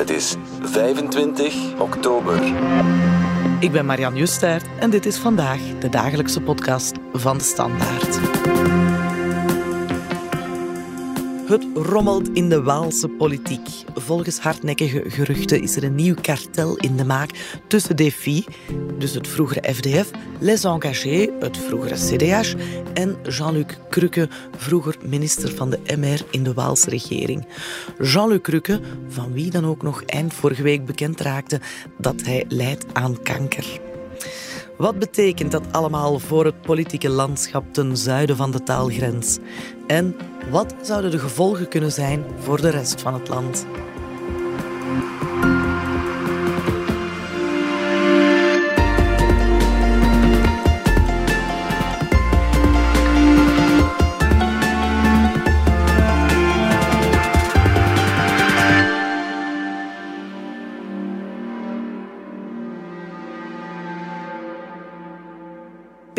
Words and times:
Het 0.00 0.10
is 0.10 0.36
25 0.62 1.78
oktober. 1.78 2.42
Ik 3.58 3.72
ben 3.72 3.86
Marianne 3.86 4.18
Justaert 4.18 4.64
en 4.78 4.90
dit 4.90 5.06
is 5.06 5.16
vandaag 5.16 5.60
de 5.78 5.88
dagelijkse 5.88 6.40
podcast 6.40 6.94
van 7.12 7.38
de 7.38 7.44
Standaard. 7.44 8.18
Het 11.50 11.66
rommelt 11.74 12.28
in 12.28 12.48
de 12.48 12.62
Waalse 12.62 13.08
politiek. 13.08 13.68
Volgens 13.94 14.38
hardnekkige 14.38 15.02
geruchten 15.06 15.62
is 15.62 15.76
er 15.76 15.84
een 15.84 15.94
nieuw 15.94 16.14
kartel 16.20 16.76
in 16.76 16.96
de 16.96 17.04
maak 17.04 17.30
tussen 17.66 17.96
Defi, 17.96 18.44
dus 18.98 19.14
het 19.14 19.28
vroegere 19.28 19.74
FDF, 19.74 20.10
Les 20.38 20.64
Engagés, 20.64 21.28
het 21.40 21.56
vroegere 21.58 21.94
CDH, 21.94 22.54
en 22.94 23.16
Jean-Luc 23.22 23.78
Cruque, 23.88 24.28
vroeger 24.56 24.96
minister 25.06 25.54
van 25.54 25.70
de 25.70 25.80
MR 25.96 26.20
in 26.30 26.42
de 26.42 26.54
Waalse 26.54 26.90
regering. 26.90 27.46
Jean-Luc 27.98 28.42
Cruque, 28.42 28.80
van 29.08 29.32
wie 29.32 29.50
dan 29.50 29.66
ook 29.66 29.82
nog 29.82 30.02
eind 30.02 30.34
vorige 30.34 30.62
week 30.62 30.84
bekend 30.84 31.20
raakte 31.20 31.60
dat 31.98 32.22
hij 32.22 32.44
lijdt 32.48 32.84
aan 32.92 33.22
kanker. 33.22 33.89
Wat 34.80 34.98
betekent 34.98 35.52
dat 35.52 35.72
allemaal 35.72 36.18
voor 36.18 36.44
het 36.44 36.60
politieke 36.60 37.08
landschap 37.08 37.72
ten 37.72 37.96
zuiden 37.96 38.36
van 38.36 38.50
de 38.50 38.62
taalgrens? 38.62 39.38
En 39.86 40.16
wat 40.50 40.74
zouden 40.82 41.10
de 41.10 41.18
gevolgen 41.18 41.68
kunnen 41.68 41.92
zijn 41.92 42.24
voor 42.38 42.60
de 42.60 42.68
rest 42.68 43.00
van 43.00 43.14
het 43.14 43.28
land? 43.28 43.66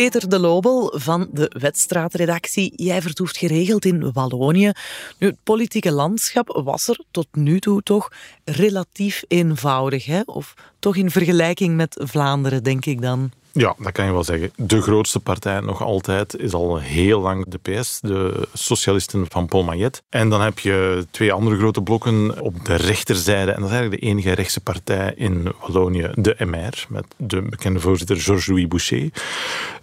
Peter 0.02 0.30
de 0.30 0.40
Lobel 0.40 0.94
van 0.96 1.28
de 1.32 1.56
Wetstraatredactie. 1.60 2.74
Jij 2.76 3.02
vertoeft 3.02 3.38
geregeld 3.38 3.86
in 3.86 4.12
Wallonië. 4.12 4.72
Nu, 5.18 5.28
het 5.28 5.38
politieke 5.44 5.92
landschap 5.92 6.62
was 6.64 6.88
er 6.88 7.00
tot 7.12 7.28
nu 7.32 7.60
toe 7.60 7.82
toch 7.82 8.12
relatief 8.44 9.24
eenvoudig. 9.28 10.06
Hè? 10.06 10.22
Of 10.26 10.54
toch 10.80 10.96
in 10.96 11.12
vergelijking 11.12 11.76
met 11.76 12.02
Vlaanderen, 12.04 12.64
denk 12.64 12.86
ik 12.86 13.02
dan. 13.02 13.32
Ja, 13.54 13.76
dat 13.78 13.92
kan 13.92 14.06
je 14.06 14.12
wel 14.12 14.24
zeggen. 14.24 14.52
De 14.56 14.82
grootste 14.82 15.20
partij 15.20 15.60
nog 15.60 15.84
altijd 15.84 16.38
is 16.38 16.54
al 16.54 16.78
heel 16.78 17.22
lang 17.22 17.46
de 17.48 17.58
PS, 17.58 18.00
de 18.02 18.48
socialisten 18.54 19.26
van 19.30 19.48
Paul 19.48 19.64
Maillet. 19.64 20.04
En 20.10 20.30
dan 20.30 20.42
heb 20.42 20.60
je 20.60 21.06
twee 21.12 21.34
andere 21.34 21.58
grote 21.58 21.82
blokken 21.82 22.42
op 22.42 22.66
de 22.66 22.76
rechterzijde. 22.76 23.52
En 23.52 23.62
dat 23.62 23.70
is 23.70 23.76
eigenlijk 23.76 24.02
de 24.02 24.08
enige 24.08 24.32
rechtse 24.32 24.62
partij 24.62 25.14
in 25.16 25.54
Wallonië, 25.60 26.12
de 26.14 26.36
MR, 26.40 26.86
met 26.90 27.06
de 27.18 27.42
bekende 27.42 27.80
voorzitter 27.80 28.22
Georges-Louis 28.22 28.68
Boucher. 28.68 29.10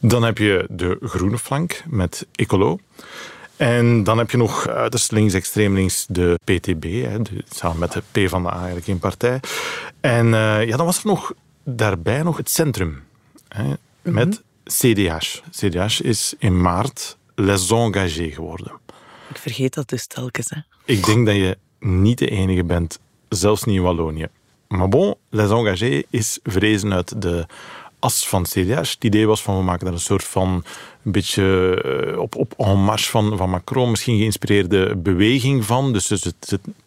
Dan 0.00 0.22
heb 0.22 0.38
je 0.38 0.66
de 0.70 0.98
groene 1.03 1.38
flank 1.38 1.82
met 1.86 2.27
Ecolo. 2.34 2.78
En 3.56 4.05
dan 4.05 4.19
heb 4.19 4.30
je 4.30 4.36
nog 4.36 4.69
uiterst 4.69 5.12
links, 5.12 5.34
extreem 5.34 5.75
links 5.75 6.06
de 6.08 6.38
PTB, 6.44 6.84
hè, 6.84 7.16
samen 7.50 7.78
met 7.78 7.92
de 7.92 8.03
P 8.27 8.28
van 8.28 8.42
de 8.42 8.48
A 8.48 8.56
eigenlijk 8.56 8.86
in 8.86 8.98
partij. 8.98 9.41
En 10.00 10.27
uh, 10.27 10.66
ja, 10.66 10.77
dan 10.77 10.86
was 10.86 10.98
er 10.98 11.06
nog 11.06 11.32
daarbij 11.64 12.22
nog 12.22 12.36
het 12.36 12.50
centrum 12.50 13.06
hè, 13.48 13.72
met 14.02 14.42
CDH. 14.64 15.18
CDH 15.50 16.00
is 16.00 16.34
in 16.38 16.60
maart 16.60 17.16
Les 17.34 17.70
Engagés 17.70 18.34
geworden. 18.34 18.72
Ik 19.28 19.36
vergeet 19.36 19.74
dat 19.74 19.88
dus 19.88 20.06
telkens. 20.06 20.50
Hè. 20.50 20.60
Ik 20.84 21.04
denk 21.04 21.27
dat 21.27 21.34
je 21.34 21.58
niet 21.80 22.19
de 22.19 22.30
enige 22.30 22.64
bent, 22.64 22.98
zelfs 23.28 23.64
niet 23.64 23.76
in 23.76 23.82
Wallonië. 23.82 24.26
Maar 24.69 24.88
bon, 24.88 25.14
Les 25.28 25.50
Engagés 25.50 26.02
is 26.10 26.38
vrezen 26.42 26.92
uit 26.92 27.22
de 27.22 27.46
as 27.98 28.28
van 28.28 28.42
CDH. 28.42 28.77
Het 28.77 28.96
idee 29.00 29.27
was 29.27 29.42
van 29.42 29.56
we 29.56 29.62
maken 29.62 29.84
daar 29.84 29.94
een 29.94 30.00
soort 30.00 30.25
van 30.25 30.64
een 31.03 31.12
beetje 31.12 31.75
eh, 32.12 32.19
op, 32.19 32.36
op 32.36 32.54
en 32.56 32.78
marche 32.78 33.10
van, 33.10 33.36
van 33.36 33.50
Macron, 33.50 33.91
misschien 33.91 34.19
geïnspireerde 34.19 34.97
beweging 34.97 35.64
van. 35.64 35.92
Dus 35.92 36.06
ze 36.06 36.32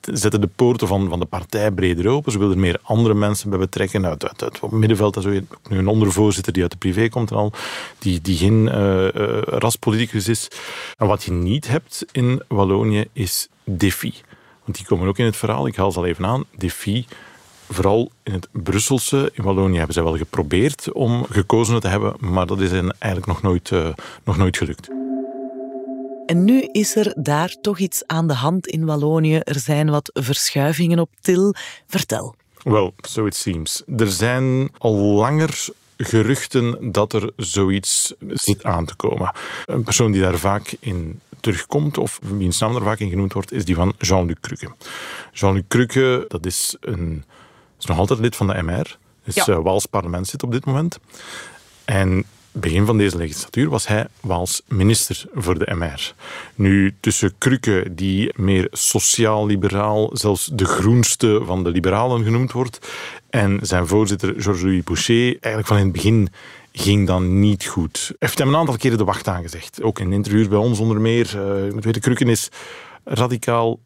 zetten 0.01 0.41
de 0.41 0.49
poorten 0.55 0.87
van, 0.87 1.09
van 1.09 1.19
de 1.19 1.25
partij 1.25 1.71
breder 1.71 2.07
open. 2.07 2.31
Ze 2.31 2.37
wilden 2.37 2.55
er 2.55 2.61
meer 2.61 2.79
andere 2.83 3.13
mensen 3.13 3.49
bij 3.49 3.59
betrekken 3.59 4.05
uit, 4.05 4.27
uit, 4.27 4.61
het 4.61 4.71
middenveld. 4.71 5.13
Dat 5.13 5.25
is 5.25 5.41
nu 5.69 5.77
een 5.77 5.87
ondervoorzitter 5.87 6.53
die 6.53 6.61
uit 6.61 6.71
de 6.71 6.77
privé 6.77 7.09
komt 7.09 7.31
en 7.31 7.37
al, 7.37 7.51
die, 7.99 8.21
die 8.21 8.37
geen 8.37 8.65
uh, 8.65 9.03
uh, 9.03 9.41
raspoliticus 9.45 10.27
is. 10.27 10.47
En 10.97 11.07
wat 11.07 11.23
je 11.23 11.31
niet 11.31 11.67
hebt 11.67 12.05
in 12.11 12.43
Wallonië 12.47 13.05
is 13.13 13.47
Defi. 13.63 14.13
Want 14.63 14.77
die 14.77 14.85
komen 14.85 15.07
ook 15.07 15.17
in 15.17 15.25
het 15.25 15.37
verhaal. 15.37 15.67
Ik 15.67 15.75
haal 15.75 15.91
ze 15.91 15.99
al 15.99 16.05
even 16.05 16.25
aan. 16.25 16.43
Defi 16.57 17.05
vooral 17.73 18.11
in 18.23 18.33
het 18.33 18.47
Brusselse, 18.51 19.31
in 19.33 19.43
Wallonië, 19.43 19.77
hebben 19.77 19.93
ze 19.93 20.03
wel 20.03 20.17
geprobeerd 20.17 20.91
om 20.91 21.25
gekozen 21.29 21.79
te 21.79 21.87
hebben, 21.87 22.15
maar 22.19 22.45
dat 22.45 22.59
is 22.59 22.71
eigenlijk 22.71 23.25
nog 23.25 23.41
nooit, 23.41 23.69
uh, 23.69 23.87
nog 24.23 24.37
nooit 24.37 24.57
gelukt. 24.57 24.89
En 26.25 26.43
nu 26.43 26.61
is 26.71 26.95
er 26.95 27.13
daar 27.17 27.55
toch 27.61 27.79
iets 27.79 28.03
aan 28.07 28.27
de 28.27 28.33
hand 28.33 28.67
in 28.67 28.85
Wallonië. 28.85 29.37
Er 29.37 29.59
zijn 29.59 29.89
wat 29.89 30.09
verschuivingen 30.13 30.99
op 30.99 31.09
til. 31.21 31.53
Vertel. 31.87 32.35
Well, 32.63 32.91
so 33.01 33.25
it 33.25 33.35
seems. 33.35 33.83
Er 33.97 34.11
zijn 34.11 34.71
al 34.77 34.93
langer 34.95 35.67
geruchten 35.97 36.91
dat 36.91 37.13
er 37.13 37.31
zoiets 37.35 38.13
zit 38.27 38.63
aan 38.63 38.85
te 38.85 38.95
komen. 38.95 39.35
Een 39.65 39.83
persoon 39.83 40.11
die 40.11 40.21
daar 40.21 40.37
vaak 40.37 40.75
in 40.79 41.19
terugkomt, 41.39 41.97
of 41.97 42.19
wiens 42.21 42.59
naam 42.59 42.75
er 42.75 42.83
vaak 42.83 42.99
in 42.99 43.09
genoemd 43.09 43.33
wordt, 43.33 43.51
is 43.51 43.65
die 43.65 43.75
van 43.75 43.93
Jean-Luc 43.97 44.37
Cruque. 44.41 44.71
Jean-Luc 45.31 45.63
Cruque, 45.67 46.25
dat 46.27 46.45
is 46.45 46.75
een 46.79 47.23
is 47.81 47.85
nog 47.85 47.97
altijd 47.97 48.19
lid 48.19 48.35
van 48.35 48.47
de 48.47 48.61
MR. 48.61 48.97
Dus 49.23 49.35
ja. 49.35 49.47
uh, 49.47 49.59
Waals 49.63 49.85
parlement 49.85 50.27
zit 50.27 50.43
op 50.43 50.51
dit 50.51 50.65
moment. 50.65 50.99
En 51.85 52.25
begin 52.51 52.85
van 52.85 52.97
deze 52.97 53.17
legislatuur 53.17 53.69
was 53.69 53.87
hij 53.87 54.07
Waals 54.19 54.61
minister 54.67 55.25
voor 55.33 55.59
de 55.59 55.75
MR. 55.75 56.13
Nu, 56.55 56.95
tussen 56.99 57.33
Krukke, 57.37 57.87
die 57.91 58.31
meer 58.35 58.67
sociaal-liberaal, 58.71 60.09
zelfs 60.13 60.49
de 60.53 60.65
groenste 60.65 61.41
van 61.45 61.63
de 61.63 61.69
liberalen 61.69 62.23
genoemd 62.23 62.51
wordt, 62.51 62.91
en 63.29 63.59
zijn 63.61 63.87
voorzitter 63.87 64.33
Georges-Louis 64.37 64.83
Boucher, 64.83 65.25
eigenlijk 65.25 65.67
van 65.67 65.77
in 65.77 65.83
het 65.83 65.93
begin 65.93 66.29
ging 66.71 67.07
dan 67.07 67.39
niet 67.39 67.65
goed. 67.65 68.05
Hij 68.07 68.15
heeft 68.19 68.37
hem 68.37 68.47
een 68.47 68.55
aantal 68.55 68.77
keren 68.77 68.97
de 68.97 69.03
wacht 69.03 69.27
aangezegd. 69.27 69.81
Ook 69.81 69.99
in 69.99 70.13
interviews 70.13 70.47
bij 70.47 70.57
ons 70.57 70.79
onder 70.79 71.01
meer. 71.01 71.25
Uh, 71.25 71.65
je 71.65 71.71
moet 71.73 71.83
weten, 71.83 72.01
Krukken 72.01 72.29
is 72.29 72.49
radicaal 73.03 73.79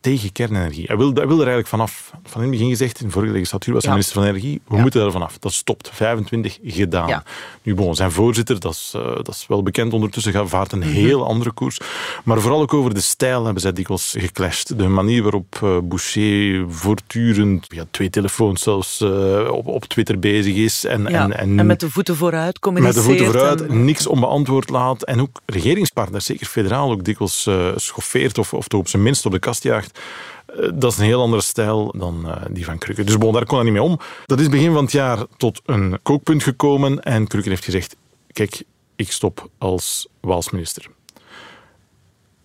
tegen 0.00 0.32
kernenergie. 0.32 0.84
Hij 0.86 0.96
wil, 0.96 1.12
hij 1.12 1.26
wil 1.26 1.40
er 1.40 1.46
eigenlijk 1.46 1.68
vanaf. 1.68 2.10
Van 2.24 2.42
in 2.42 2.48
het 2.48 2.50
begin 2.50 2.68
gezegd, 2.68 3.00
in 3.00 3.06
de 3.06 3.12
vorige 3.12 3.32
legislatuur 3.32 3.74
was 3.74 3.82
hij 3.82 3.92
minister 3.92 4.20
van 4.20 4.28
Energie, 4.28 4.60
we 4.68 4.76
moeten 4.76 5.04
er 5.04 5.12
vanaf. 5.12 5.38
Dat 5.38 5.52
stopt. 5.52 5.90
25 5.92 6.58
gedaan. 6.62 7.22
Nu, 7.62 7.74
bon, 7.74 7.94
zijn 7.94 8.10
voorzitter, 8.10 8.60
dat 8.60 8.72
is, 8.72 8.92
uh, 8.96 9.02
dat 9.02 9.28
is 9.28 9.44
wel 9.48 9.62
bekend 9.62 9.92
ondertussen, 9.92 10.48
vaart 10.48 10.72
een 10.72 10.78
mm 10.78 10.84
-hmm. 10.84 10.92
heel 10.92 11.26
andere 11.26 11.52
koers. 11.52 11.80
Maar 12.24 12.40
vooral 12.40 12.60
ook 12.60 12.74
over 12.74 12.94
de 12.94 13.00
stijl 13.00 13.44
hebben 13.44 13.62
zij 13.62 13.72
dikwijls 13.72 14.14
geclashed. 14.18 14.78
De 14.78 14.88
manier 14.88 15.22
waarop 15.22 15.60
uh, 15.64 15.78
Boucher 15.82 16.64
voortdurend, 16.68 17.66
ja, 17.68 17.84
twee 17.90 18.10
telefoons 18.10 18.62
zelfs, 18.62 19.00
uh, 19.00 19.50
op, 19.50 19.66
op 19.66 19.84
Twitter 19.84 20.18
bezig 20.18 20.54
is. 20.54 20.84
En, 20.84 21.06
en, 21.06 21.38
en, 21.38 21.58
en, 21.58 21.66
met 21.66 21.80
de 21.80 21.90
voeten 21.90 22.16
vooruit 22.16 22.58
communiceert. 22.58 22.96
Met 22.96 23.04
de 23.04 23.10
voeten 23.10 23.38
vooruit, 23.38 23.66
en... 23.66 23.84
niks 23.84 24.06
onbeantwoord 24.06 24.68
laat. 24.68 25.02
En 25.02 25.20
ook 25.20 25.40
regeringspartners, 25.46 26.24
zeker 26.24 26.46
federaal, 26.46 26.90
ook 26.90 27.04
dikwijls 27.04 27.48
schoffeert 27.76 28.38
of, 28.38 28.54
of 28.54 28.68
toch 28.68 28.80
op 28.80 28.88
zijn 28.88 29.02
minst 29.02 29.26
op 29.26 29.32
de 29.32 29.38
kast 29.38 29.62
jaagt. 29.62 29.97
Eh, 30.46 30.68
dat 30.74 30.92
is 30.92 30.98
een 30.98 31.04
heel 31.04 31.22
andere 31.22 31.42
stijl 31.42 31.94
dan 31.96 32.22
uh, 32.26 32.36
die 32.50 32.64
van 32.64 32.78
Krukke. 32.78 33.04
Dus 33.04 33.18
bon, 33.18 33.32
daar 33.32 33.46
kon 33.46 33.56
hij 33.56 33.64
niet 33.64 33.74
mee 33.74 33.82
om. 33.82 33.98
Dat 34.26 34.40
is 34.40 34.48
begin 34.48 34.72
van 34.72 34.82
het 34.82 34.92
jaar 34.92 35.24
tot 35.36 35.60
een 35.64 35.98
kookpunt 36.02 36.42
gekomen 36.42 37.02
en 37.02 37.26
Krukke 37.26 37.48
heeft 37.48 37.64
gezegd, 37.64 37.96
kijk, 38.32 38.62
ik 38.96 39.12
stop 39.12 39.50
als 39.58 40.08
Waalsminister. 40.20 40.86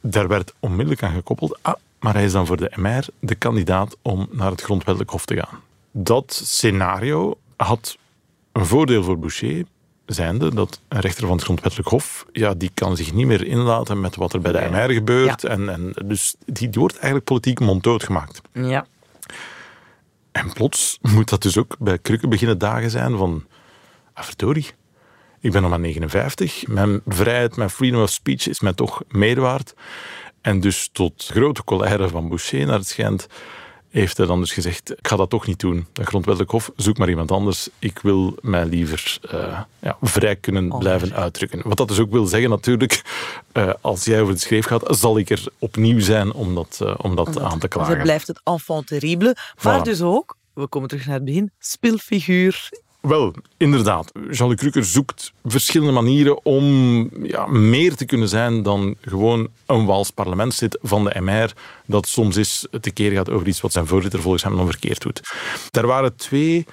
Daar 0.02 0.28
werd 0.28 0.54
onmiddellijk 0.60 1.04
aan 1.04 1.14
gekoppeld, 1.14 1.58
ah, 1.62 1.74
maar 2.00 2.14
hij 2.14 2.24
is 2.24 2.32
dan 2.32 2.46
voor 2.46 2.58
de 2.58 2.72
MR 2.76 3.06
de 3.20 3.36
kandidaat 3.36 3.96
om 4.02 4.28
naar 4.32 4.52
het 4.52 4.62
grondwettelijk 4.62 5.12
hof 5.12 5.26
te 5.26 5.36
gaan. 5.36 5.60
Dat 5.92 6.42
scenario 6.44 7.38
had 7.56 7.98
een 8.52 8.66
voordeel 8.66 9.04
voor 9.04 9.20
Boucher, 9.20 9.66
zijnde 10.06 10.54
dat 10.54 10.80
een 10.88 11.00
rechter 11.00 11.28
van 11.28 11.36
het 11.36 11.44
grondwettelijk 11.44 11.90
hof, 11.90 12.26
ja, 12.32 12.54
die 12.54 12.72
kan 12.74 12.96
zich 12.96 13.14
niet 13.14 13.26
meer 13.26 13.46
inlaten 13.46 14.02
met 14.02 14.16
wat 14.16 14.34
er 14.34 14.42
bij 14.42 14.52
de 14.52 14.68
MR 14.72 14.94
gebeurt. 14.94 15.42
Ja. 15.42 15.50
En, 15.50 15.70
en, 15.70 15.94
dus 16.06 16.36
die, 16.46 16.70
die 16.70 16.80
wordt 16.80 16.96
eigenlijk 16.96 17.26
politiek 17.26 17.60
monddood 17.60 18.04
gemaakt. 18.04 18.42
Ja. 18.54 18.86
En 20.32 20.54
plots 20.54 21.00
moet 21.02 21.30
dat 21.30 21.42
dus 21.42 21.58
ook 21.58 21.76
bij 21.80 22.00
Krukken 22.00 22.30
beginnen 22.30 22.58
dagen 22.58 22.90
zijn 22.90 23.18
van, 23.18 23.46
ah, 24.14 24.24
verdorie, 24.24 24.68
ik 25.40 25.52
ben 25.52 25.62
nog 25.62 25.70
maar 25.70 25.80
59, 25.80 26.68
mijn 26.68 27.02
vrijheid, 27.08 27.56
mijn 27.56 27.70
freedom 27.70 28.02
of 28.02 28.10
speech 28.10 28.48
is 28.48 28.60
mij 28.60 28.74
toch 28.74 29.02
meerwaard. 29.08 29.74
En 30.42 30.60
dus 30.60 30.90
tot 30.92 31.30
grote 31.32 31.64
colère 31.64 32.10
van 32.10 32.28
Boucher 32.30 32.66
naar 32.66 32.78
het 32.78 32.88
schijnt, 32.88 33.28
heeft 33.94 34.18
hij 34.18 34.26
dan 34.26 34.40
dus 34.40 34.52
gezegd, 34.52 34.92
ik 34.92 35.08
ga 35.08 35.16
dat 35.16 35.30
toch 35.30 35.48
niet 35.48 35.60
doen. 35.60 35.88
Dat 35.94 36.06
grondwettelijk 36.06 36.52
hof, 36.52 36.72
zoek 36.76 36.98
maar 36.98 37.10
iemand 37.10 37.32
anders. 37.32 37.70
Ik 37.80 38.00
wil 38.00 38.36
mij 38.42 38.66
liever 38.66 39.18
uh, 39.34 39.60
ja, 39.80 39.98
vrij 40.02 40.36
kunnen 40.36 40.72
oh, 40.72 40.80
blijven 40.80 41.14
uitdrukken. 41.14 41.62
Wat 41.64 41.78
dat 41.78 41.88
dus 41.88 42.00
ook 42.00 42.12
wil 42.12 42.26
zeggen 42.26 42.50
natuurlijk, 42.50 43.02
uh, 43.54 43.74
als 43.82 44.04
jij 44.04 44.22
over 44.22 44.34
de 44.34 44.40
schreef 44.40 44.66
gaat, 44.66 44.98
zal 44.98 45.18
ik 45.18 45.30
er 45.30 45.44
opnieuw 45.60 46.00
zijn 46.00 46.34
om 46.34 46.56
dat, 46.56 46.80
uh, 46.84 46.94
om 46.98 47.16
dat 47.16 47.40
aan 47.40 47.60
te 47.60 47.68
klagen. 47.68 47.90
Dus 47.90 47.98
het 47.98 48.04
blijft 48.04 48.28
het 48.28 48.42
enfant 48.44 48.88
terrible, 48.88 49.36
maar 49.64 49.80
voilà. 49.80 49.84
dus 49.84 50.02
ook, 50.02 50.38
we 50.54 50.68
komen 50.68 50.90
terug 50.90 51.06
naar 51.06 51.16
het 51.16 51.26
begin, 51.26 51.52
speelfiguur 51.60 52.70
wel, 53.08 53.34
inderdaad. 53.58 54.12
Jean-Luc 54.32 54.62
Rucker 54.62 54.86
zoekt 54.86 55.34
verschillende 55.46 55.94
manieren 55.94 56.46
om 56.46 57.10
ja, 57.24 57.46
meer 57.46 57.96
te 57.96 58.06
kunnen 58.06 58.30
zijn 58.30 58.64
dan 58.64 58.96
gewoon 59.02 59.48
een 59.66 59.86
Waals 59.86 60.12
parlementslid 60.12 60.78
van 60.82 61.04
de 61.04 61.22
MR 61.22 61.54
dat 61.86 62.08
soms 62.08 62.36
eens 62.36 62.68
tekeer 62.82 63.12
gaat 63.12 63.30
over 63.30 63.48
iets 63.48 63.62
wat 63.62 63.72
zijn 63.72 63.88
voorzitter 63.88 64.22
volgens 64.22 64.44
hem 64.44 64.56
nog 64.56 64.70
verkeerd 64.70 65.02
doet. 65.02 65.22
Daar 65.72 65.88
waren 65.88 66.16
twee 66.16 66.66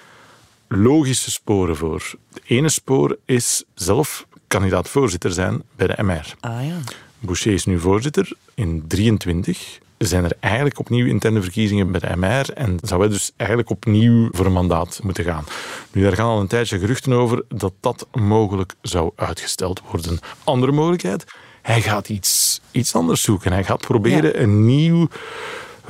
logische 0.68 1.30
sporen 1.30 1.76
voor. 1.76 2.14
Het 2.32 2.42
ene 2.46 2.68
spoor 2.68 3.18
is 3.24 3.64
zelf 3.74 4.26
kandidaat-voorzitter 4.46 5.32
zijn 5.32 5.62
bij 5.76 5.86
de 5.86 6.02
MR. 6.02 6.34
Ah, 6.40 6.66
ja. 6.66 6.78
Boucher 7.18 7.52
is 7.52 7.64
nu 7.64 7.78
voorzitter 7.78 8.32
in 8.54 8.84
23 8.86 9.78
zijn 10.08 10.24
er 10.24 10.32
eigenlijk 10.40 10.78
opnieuw 10.78 11.06
interne 11.06 11.42
verkiezingen 11.42 11.90
bij 11.90 12.00
de 12.00 12.16
MR 12.16 12.52
en 12.52 12.78
zou 12.82 13.00
hij 13.00 13.10
dus 13.10 13.32
eigenlijk 13.36 13.70
opnieuw 13.70 14.28
voor 14.32 14.46
een 14.46 14.52
mandaat 14.52 15.00
moeten 15.02 15.24
gaan. 15.24 15.44
Nu, 15.92 16.02
daar 16.02 16.14
gaan 16.14 16.26
al 16.26 16.40
een 16.40 16.46
tijdje 16.46 16.78
geruchten 16.78 17.12
over 17.12 17.44
dat 17.48 17.72
dat 17.80 18.06
mogelijk 18.12 18.74
zou 18.82 19.10
uitgesteld 19.16 19.82
worden. 19.90 20.18
Andere 20.44 20.72
mogelijkheid, 20.72 21.24
hij 21.62 21.80
gaat 21.80 22.08
iets, 22.08 22.60
iets 22.70 22.94
anders 22.94 23.22
zoeken. 23.22 23.52
Hij 23.52 23.64
gaat 23.64 23.80
proberen 23.80 24.42
een 24.42 24.66
nieuw 24.66 25.08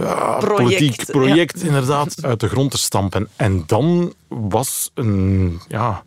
uh, 0.00 0.38
project, 0.38 0.54
politiek 0.54 1.04
project 1.06 1.62
inderdaad 1.62 2.24
uit 2.24 2.40
de 2.40 2.48
grond 2.48 2.70
te 2.70 2.78
stampen. 2.78 3.28
En 3.36 3.62
dan 3.66 4.14
was 4.28 4.90
een, 4.94 5.60
ja, 5.68 6.02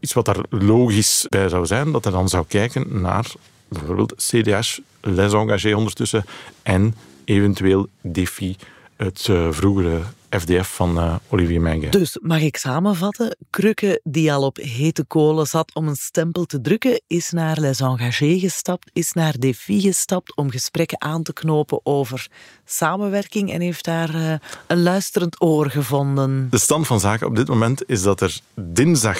iets 0.00 0.12
wat 0.12 0.24
daar 0.24 0.44
logisch 0.50 1.26
bij 1.28 1.48
zou 1.48 1.66
zijn, 1.66 1.92
dat 1.92 2.04
hij 2.04 2.12
dan 2.12 2.28
zou 2.28 2.44
kijken 2.48 3.00
naar 3.00 3.26
bijvoorbeeld 3.68 4.14
CDH, 4.16 4.78
Les 5.00 5.32
Engagés 5.32 5.74
ondertussen 5.74 6.24
en 6.62 6.94
eventueel 7.24 7.88
Defi, 8.00 8.56
het 8.96 9.26
uh, 9.30 9.48
vroegere 9.50 10.02
FDF 10.30 10.74
van 10.74 10.98
uh, 10.98 11.14
Olivier 11.28 11.60
Menge. 11.60 11.88
Dus 11.88 12.18
mag 12.22 12.40
ik 12.40 12.56
samenvatten? 12.56 13.36
Krukke, 13.50 14.00
die 14.04 14.32
al 14.32 14.42
op 14.42 14.56
hete 14.56 15.04
kolen 15.04 15.46
zat 15.46 15.74
om 15.74 15.88
een 15.88 15.96
stempel 15.96 16.44
te 16.44 16.60
drukken, 16.60 17.00
is 17.06 17.30
naar 17.30 17.60
Les 17.60 17.80
Engagés 17.80 18.40
gestapt, 18.40 18.90
is 18.92 19.12
naar 19.12 19.38
Defi 19.38 19.80
gestapt 19.80 20.36
om 20.36 20.50
gesprekken 20.50 21.00
aan 21.00 21.22
te 21.22 21.32
knopen 21.32 21.80
over 21.82 22.26
samenwerking 22.64 23.52
en 23.52 23.60
heeft 23.60 23.84
daar 23.84 24.14
uh, 24.14 24.34
een 24.66 24.82
luisterend 24.82 25.42
oor 25.42 25.70
gevonden. 25.70 26.46
De 26.50 26.58
stand 26.58 26.86
van 26.86 27.00
zaken 27.00 27.26
op 27.26 27.36
dit 27.36 27.48
moment 27.48 27.82
is 27.86 28.02
dat 28.02 28.20
er 28.20 28.40
dinsdag 28.54 29.18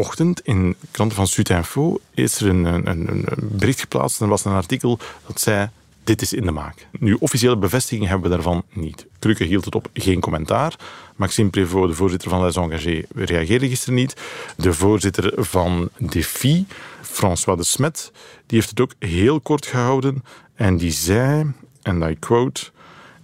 ochtend 0.00 0.40
in 0.40 0.76
kranten 0.90 1.16
van 1.16 1.26
Sud-Info 1.26 2.00
is 2.14 2.40
er 2.40 2.48
een, 2.48 2.64
een, 2.64 3.08
een, 3.08 3.24
bericht 3.38 3.80
geplaatst. 3.80 4.20
Er 4.20 4.28
was 4.28 4.44
een 4.44 4.52
artikel 4.52 4.98
dat 5.26 5.40
zei 5.40 5.68
dit 6.04 6.22
is 6.22 6.32
in 6.32 6.44
de 6.44 6.50
maak. 6.50 6.86
Nu, 6.98 7.16
officiële 7.20 7.56
bevestiging 7.56 8.08
hebben 8.08 8.30
we 8.30 8.36
daarvan 8.36 8.62
niet. 8.72 9.06
Krukke 9.18 9.44
hield 9.44 9.64
het 9.64 9.74
op 9.74 9.88
geen 9.92 10.20
commentaar. 10.20 10.76
Maxime 11.16 11.50
Prévost, 11.50 11.88
de 11.88 11.94
voorzitter 11.96 12.30
van 12.30 12.42
Les 12.42 12.56
Engagés, 12.56 13.04
reageerde 13.14 13.68
gisteren 13.68 13.94
niet. 13.94 14.16
De 14.56 14.72
voorzitter 14.72 15.44
van 15.44 15.88
Defi, 15.98 16.66
François 17.02 17.58
de 17.58 17.64
Smet, 17.64 18.12
die 18.46 18.58
heeft 18.58 18.70
het 18.70 18.80
ook 18.80 18.92
heel 18.98 19.40
kort 19.40 19.66
gehouden. 19.66 20.24
En 20.54 20.76
die 20.76 20.92
zei, 20.92 21.52
en 21.82 22.02
I 22.02 22.18
quote... 22.18 22.70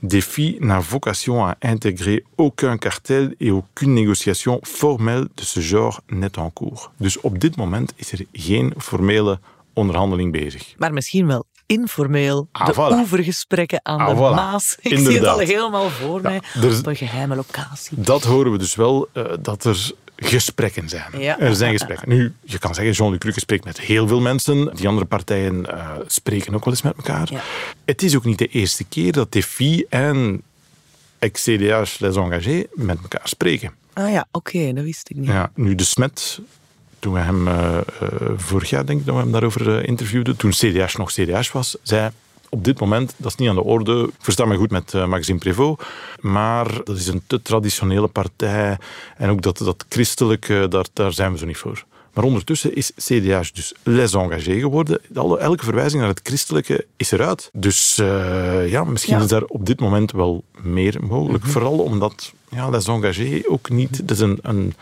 Défi 0.06 0.56
n'a 0.60 0.80
vocation 0.80 1.44
à 1.44 1.56
intégrer 1.60 2.24
aucun 2.36 2.78
cartel 2.78 3.34
et 3.40 3.50
aucune 3.50 3.94
négociation 3.94 4.60
formelle 4.62 5.26
de 5.36 5.42
ce 5.42 5.60
genre 5.60 6.00
n'est 6.10 6.38
en 6.38 6.50
cours. 6.50 6.92
Dus 6.98 7.20
op 7.20 7.40
dit 7.40 7.56
moment 7.56 7.92
is 7.96 8.12
er 8.12 8.24
geen 8.32 8.72
formele 8.78 9.38
onderhandeling 9.74 10.32
bezig. 10.32 10.74
Maar 10.78 10.92
misschien 10.92 11.26
wel 11.26 11.44
informeel. 11.66 12.48
Ah, 12.52 12.66
de 12.66 12.74
voilà. 12.74 12.98
oevergesprekken 12.98 13.80
aan 13.82 13.98
ah, 13.98 14.08
de 14.08 14.14
voilà. 14.14 14.34
Maas. 14.34 14.76
Ik 14.80 14.90
Inderdaad. 14.90 15.12
zie 15.12 15.20
het 15.20 15.28
al 15.28 15.38
helemaal 15.38 15.88
voor 15.88 16.22
ja, 16.22 16.28
mij. 16.28 16.40
Er, 16.62 16.78
op 16.78 16.86
een 16.86 16.96
geheime 16.96 17.36
locatie. 17.36 18.00
Dat 18.00 18.22
horen 18.24 18.52
we 18.52 18.58
dus 18.58 18.74
wel, 18.74 19.08
uh, 19.12 19.24
dat 19.40 19.64
er 19.64 19.92
gesprekken 20.16 20.88
zijn. 20.88 21.18
Ja. 21.18 21.38
Er 21.38 21.54
zijn 21.54 21.72
gesprekken. 21.72 22.08
Nu, 22.08 22.32
je 22.44 22.58
kan 22.58 22.74
zeggen, 22.74 22.94
Jean-Luc 22.94 23.22
Rukke 23.22 23.40
spreekt 23.40 23.64
met 23.64 23.80
heel 23.80 24.08
veel 24.08 24.20
mensen. 24.20 24.70
Die 24.74 24.88
andere 24.88 25.06
partijen 25.06 25.66
uh, 25.70 25.90
spreken 26.06 26.54
ook 26.54 26.64
wel 26.64 26.74
eens 26.74 26.82
met 26.82 26.96
elkaar. 26.96 27.28
Ja. 27.32 27.40
Het 27.84 28.02
is 28.02 28.16
ook 28.16 28.24
niet 28.24 28.38
de 28.38 28.46
eerste 28.46 28.84
keer 28.84 29.12
dat 29.12 29.30
TFI 29.30 29.84
en 29.88 30.42
ex-CDA's 31.18 31.98
Les 31.98 32.16
Engagés 32.16 32.64
met 32.74 32.98
elkaar 33.02 33.28
spreken. 33.28 33.72
Ah 33.92 34.10
ja, 34.10 34.26
oké, 34.32 34.56
okay, 34.56 34.72
dat 34.72 34.84
wist 34.84 35.10
ik 35.10 35.16
niet. 35.16 35.26
Ja, 35.26 35.50
nu 35.54 35.74
de 35.74 35.84
Smet 35.84 36.40
toen 36.98 37.12
we 37.12 37.20
hem 37.20 37.48
uh, 37.48 37.78
uh, 38.02 38.10
vorig 38.36 38.70
jaar, 38.70 38.86
denk 38.86 39.00
ik, 39.00 39.06
dat 39.06 39.14
we 39.14 39.20
hem 39.20 39.32
daarover 39.32 39.88
interviewden, 39.88 40.36
toen 40.36 40.50
CDH 40.50 40.96
nog 40.96 41.12
CDH 41.12 41.52
was, 41.52 41.76
zei 41.82 42.10
op 42.56 42.64
dit 42.64 42.80
moment, 42.80 43.14
dat 43.16 43.30
is 43.30 43.36
niet 43.36 43.48
aan 43.48 43.54
de 43.54 43.62
orde. 43.62 44.02
Ik 44.02 44.24
versta 44.24 44.44
me 44.44 44.56
goed 44.56 44.70
met 44.70 44.92
uh, 44.92 45.06
Maxime 45.06 45.38
Prévost, 45.38 45.82
maar 46.20 46.84
dat 46.84 46.96
is 46.96 47.06
een 47.06 47.22
te 47.26 47.42
traditionele 47.42 48.06
partij. 48.06 48.78
En 49.16 49.30
ook 49.30 49.42
dat, 49.42 49.58
dat 49.58 49.84
christelijke, 49.88 50.66
daar, 50.68 50.86
daar 50.92 51.12
zijn 51.12 51.32
we 51.32 51.38
zo 51.38 51.46
niet 51.46 51.56
voor. 51.56 51.84
Maar 52.12 52.24
ondertussen 52.24 52.74
is 52.74 52.92
CDH 52.96 53.40
dus 53.52 53.74
les 53.82 54.14
engagés 54.14 54.60
geworden. 54.60 55.00
Elke 55.38 55.64
verwijzing 55.64 56.00
naar 56.00 56.10
het 56.10 56.20
christelijke 56.22 56.86
is 56.96 57.10
eruit. 57.10 57.50
Dus 57.52 57.98
uh, 57.98 58.70
ja, 58.70 58.84
misschien 58.84 59.16
ja. 59.16 59.22
is 59.22 59.28
daar 59.28 59.44
op 59.44 59.66
dit 59.66 59.80
moment 59.80 60.12
wel 60.12 60.44
meer 60.62 60.96
mogelijk. 61.00 61.44
Mm 61.44 61.50
-hmm. 61.50 61.52
Vooral 61.52 61.78
omdat 61.78 62.32
ja, 62.48 62.68
les 62.68 62.86
engagés 62.86 63.46
ook 63.46 63.70
niet... 63.70 64.08
Dat 64.08 64.16
is 64.16 64.22
een, 64.22 64.38
een, 64.42 64.74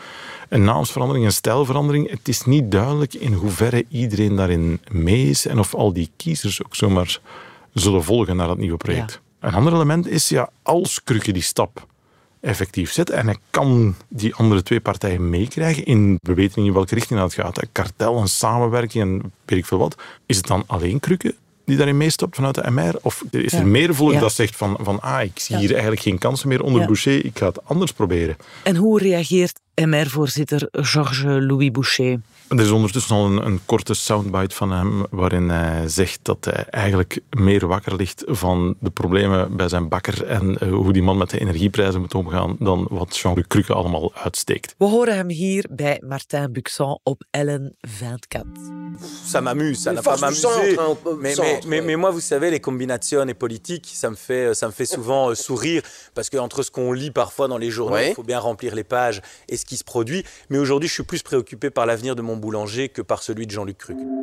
een 0.49 0.65
naamsverandering, 0.65 1.27
een 1.27 1.33
stijlverandering. 1.33 2.11
Het 2.11 2.29
is 2.29 2.45
niet 2.45 2.71
duidelijk 2.71 3.15
in 3.15 3.33
hoeverre 3.33 3.85
iedereen 3.89 4.37
daarin 4.37 4.81
mee 4.91 5.29
is 5.29 5.47
en 5.47 5.59
of 5.59 5.75
al 5.75 5.93
die 5.93 6.11
kiezers 6.17 6.65
ook 6.65 6.75
zomaar 6.75 7.21
zullen 7.75 8.05
volgen 8.05 8.37
naar 8.37 8.47
dat 8.47 8.59
nieuwe 8.59 8.77
project. 8.77 9.21
Ja. 9.41 9.49
Een 9.49 9.55
ander 9.55 9.73
element 9.73 10.09
is, 10.09 10.29
ja, 10.29 10.51
als 10.63 11.05
Krukke 11.05 11.33
die 11.33 11.43
stap 11.43 11.87
effectief 12.41 12.93
zet 12.93 13.11
en 13.11 13.27
hij 13.27 13.37
kan 13.51 13.95
die 14.09 14.35
andere 14.35 14.63
twee 14.63 14.81
partijen 14.81 15.31
meekrijgen 15.31 15.85
in, 15.85 16.19
we 16.23 16.35
weten 16.35 16.59
niet 16.61 16.69
in 16.69 16.75
welke 16.77 16.95
richting 16.95 17.21
dat 17.21 17.35
gaat, 17.35 17.63
een 17.63 17.69
kartel, 17.73 18.19
een 18.19 18.29
samenwerking 18.29 19.05
en 19.05 19.33
weet 19.45 19.59
ik 19.59 19.67
veel 19.67 19.79
wat, 19.79 20.03
is 20.27 20.37
het 20.37 20.47
dan 20.47 20.65
alleen 20.67 21.01
Krukke 21.01 21.35
die 21.65 21.77
daarin 21.77 21.97
meestapt 21.97 22.35
vanuit 22.35 22.55
de 22.55 22.71
MR? 22.71 22.95
Of 23.03 23.25
is 23.31 23.53
er 23.53 23.59
ja. 23.59 23.65
meer 23.65 23.95
volk 23.95 24.13
ja. 24.13 24.21
dat 24.21 24.33
zegt 24.33 24.57
van, 24.57 24.79
van 24.81 25.01
ah, 25.01 25.23
ik 25.23 25.39
zie 25.39 25.57
hier 25.57 25.71
eigenlijk 25.71 26.03
geen 26.03 26.19
kansen 26.19 26.49
meer 26.49 26.63
onder 26.63 26.87
Boucher, 26.87 27.25
ik 27.25 27.39
ga 27.39 27.47
het 27.47 27.65
anders 27.65 27.93
proberen. 27.93 28.37
En 28.63 28.77
hoe 28.77 28.99
reageert 28.99 29.61
MR-voorzitter 29.75 30.69
Georges-Louis 30.71 31.71
Boucher? 31.71 32.21
Er 32.49 32.61
is 32.61 32.71
ondertussen 32.71 33.17
al 33.17 33.27
een, 33.27 33.47
een, 33.47 33.61
korte 33.67 33.95
soundbite 33.95 34.55
van 34.55 34.73
hem 34.73 35.07
waarin 35.11 35.49
hij 35.49 35.89
zegt 35.89 36.19
dat 36.23 36.45
hij 36.45 36.65
eigenlijk 36.71 37.21
meer 37.31 37.67
wakker 37.67 37.97
ligt 37.97 38.23
van 38.27 38.77
de 38.81 38.91
problemen 38.91 39.57
bij 39.57 39.69
zijn 39.69 39.89
bakker 39.89 40.27
en 40.27 40.59
uh, 40.63 40.73
hoe 40.73 40.93
die 40.93 41.03
man 41.03 41.19
met 41.19 41.31
de 41.31 41.41
energieprijzen 41.41 42.01
moet 42.01 42.15
omgaan 42.15 42.57
dan 42.59 42.87
wat 42.91 43.17
Jean-Luc 43.17 43.47
Cruque 43.47 43.75
allemaal 43.75 44.15
uitsteekt. 44.15 44.75
We 44.79 44.85
horen 44.85 45.17
hem 45.17 45.29
hier 45.29 45.67
bij 45.71 46.03
Martin 46.07 46.53
Buxon 46.53 46.99
op 47.03 47.23
Ellen 47.31 47.77
24. 47.81 48.43
Ça 49.27 49.41
m'amuse, 49.41 49.81
ça 49.83 49.93
n'a 49.93 50.03
pas 50.03 50.21
m'amuser. 50.21 50.77
Mais, 51.21 51.37
mais, 51.37 51.67
mais, 51.67 51.83
mais, 51.85 51.97
moi, 51.97 52.11
vous 52.11 52.25
savez, 52.25 52.51
les 52.51 52.61
combinations 52.61 53.35
politiques, 53.35 53.91
ça 53.93 54.11
me 54.11 54.17
fait, 54.17 54.55
ça 54.55 54.67
me 54.67 54.73
fait 54.73 54.87
souvent 54.87 55.31
euh, 55.31 55.35
sourire 55.35 55.83
parce 56.15 56.29
que 56.29 56.37
entre 56.39 56.63
ce 56.63 56.71
qu'on 56.71 56.93
lit 56.93 57.11
parfois 57.11 57.49
dans 57.49 57.59
les 57.59 57.71
journaux, 57.71 57.97
il 57.97 58.09
ouais. 58.09 58.15
faut 58.15 58.23
bien 58.23 58.39
remplir 58.39 58.75
les 58.75 58.85
pages 58.85 59.21
et 59.49 59.57
ce 59.57 59.65
qui 59.65 59.77
se 59.77 59.85
produit. 59.85 60.25
Mais 60.49 60.59
aujourd'hui, 60.59 60.89
je 60.89 60.95
suis 60.95 61.03
plus 61.03 61.23
préoccupé 61.23 61.71
par 61.71 61.87
l'avenir 61.87 62.15
de 62.15 62.23
mon 62.23 62.34
que 62.93 63.03
par 63.03 63.23
celui 63.23 63.47
de 63.47 63.55
Jean-Luc 63.55 63.77
Cruque. 63.77 64.23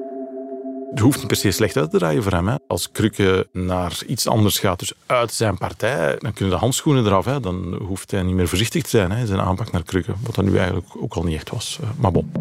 Het 0.89 0.99
hoeft 0.99 1.17
niet 1.17 1.27
per 1.27 1.35
se 1.35 1.51
slecht 1.51 1.77
uit 1.77 1.91
te 1.91 1.97
draaien 1.97 2.23
voor 2.23 2.31
hem. 2.31 2.47
Hè. 2.47 2.55
Als 2.67 2.91
Krukke 2.91 3.47
naar 3.51 4.01
iets 4.07 4.27
anders 4.27 4.59
gaat, 4.59 4.79
dus 4.79 4.93
uit 5.05 5.33
zijn 5.33 5.57
partij, 5.57 6.15
dan 6.19 6.33
kunnen 6.33 6.53
de 6.53 6.59
handschoenen 6.59 7.05
eraf. 7.05 7.25
Hè. 7.25 7.39
Dan 7.39 7.75
hoeft 7.87 8.11
hij 8.11 8.23
niet 8.23 8.35
meer 8.35 8.47
voorzichtig 8.47 8.83
te 8.83 8.89
zijn 8.89 9.11
in 9.11 9.27
zijn 9.27 9.39
aanpak 9.39 9.71
naar 9.71 9.83
Krukke. 9.83 10.13
Wat 10.21 10.35
dat 10.35 10.45
nu 10.45 10.57
eigenlijk 10.57 10.87
ook 10.97 11.13
al 11.13 11.23
niet 11.23 11.35
echt 11.35 11.49
was. 11.49 11.79
Maar 11.97 12.11
bon. 12.11 12.31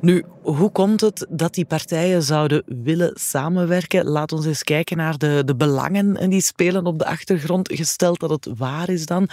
Nu, 0.00 0.24
hoe 0.42 0.70
komt 0.70 1.00
het 1.00 1.26
dat 1.28 1.54
die 1.54 1.64
partijen 1.64 2.22
zouden 2.22 2.62
willen 2.66 3.10
samenwerken? 3.14 4.04
Laat 4.04 4.32
ons 4.32 4.46
eens 4.46 4.62
kijken 4.62 4.96
naar 4.96 5.18
de, 5.18 5.42
de 5.44 5.56
belangen 5.56 6.30
die 6.30 6.40
spelen 6.40 6.86
op 6.86 6.98
de 6.98 7.06
achtergrond. 7.06 7.72
Gesteld 7.72 8.20
dat 8.20 8.30
het 8.30 8.48
waar 8.56 8.88
is 8.88 9.06
dan. 9.06 9.28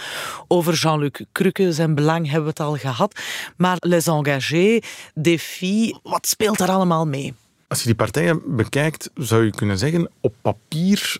Over 0.48 0.74
Jean-Luc 0.74 1.20
Cruque, 1.32 1.72
zijn 1.72 1.94
belang 1.94 2.24
hebben 2.24 2.42
we 2.42 2.48
het 2.48 2.60
al 2.60 2.76
gehad. 2.76 3.20
Maar 3.56 3.76
Les 3.80 4.06
Engagés, 4.06 4.80
Défi, 5.14 5.94
wat 6.02 6.26
speelt 6.26 6.58
daar 6.58 6.70
allemaal 6.70 7.06
mee? 7.06 7.34
Als 7.68 7.78
je 7.78 7.86
die 7.86 7.94
partijen 7.94 8.42
bekijkt, 8.46 9.10
zou 9.14 9.44
je 9.44 9.50
kunnen 9.50 9.78
zeggen, 9.78 10.10
op 10.20 10.34
papier 10.40 11.18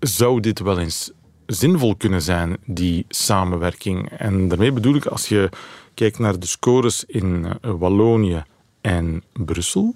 zou 0.00 0.40
dit 0.40 0.60
wel 0.60 0.78
eens 0.78 1.10
zinvol 1.46 1.96
kunnen 1.96 2.22
zijn, 2.22 2.56
die 2.64 3.04
samenwerking. 3.08 4.10
En 4.10 4.48
daarmee 4.48 4.72
bedoel 4.72 4.94
ik, 4.94 5.06
als 5.06 5.28
je 5.28 5.48
kijkt 5.94 6.18
naar 6.18 6.38
de 6.38 6.46
scores 6.46 7.04
in 7.04 7.46
Wallonië 7.60 8.44
en 8.82 9.22
Brussel. 9.32 9.94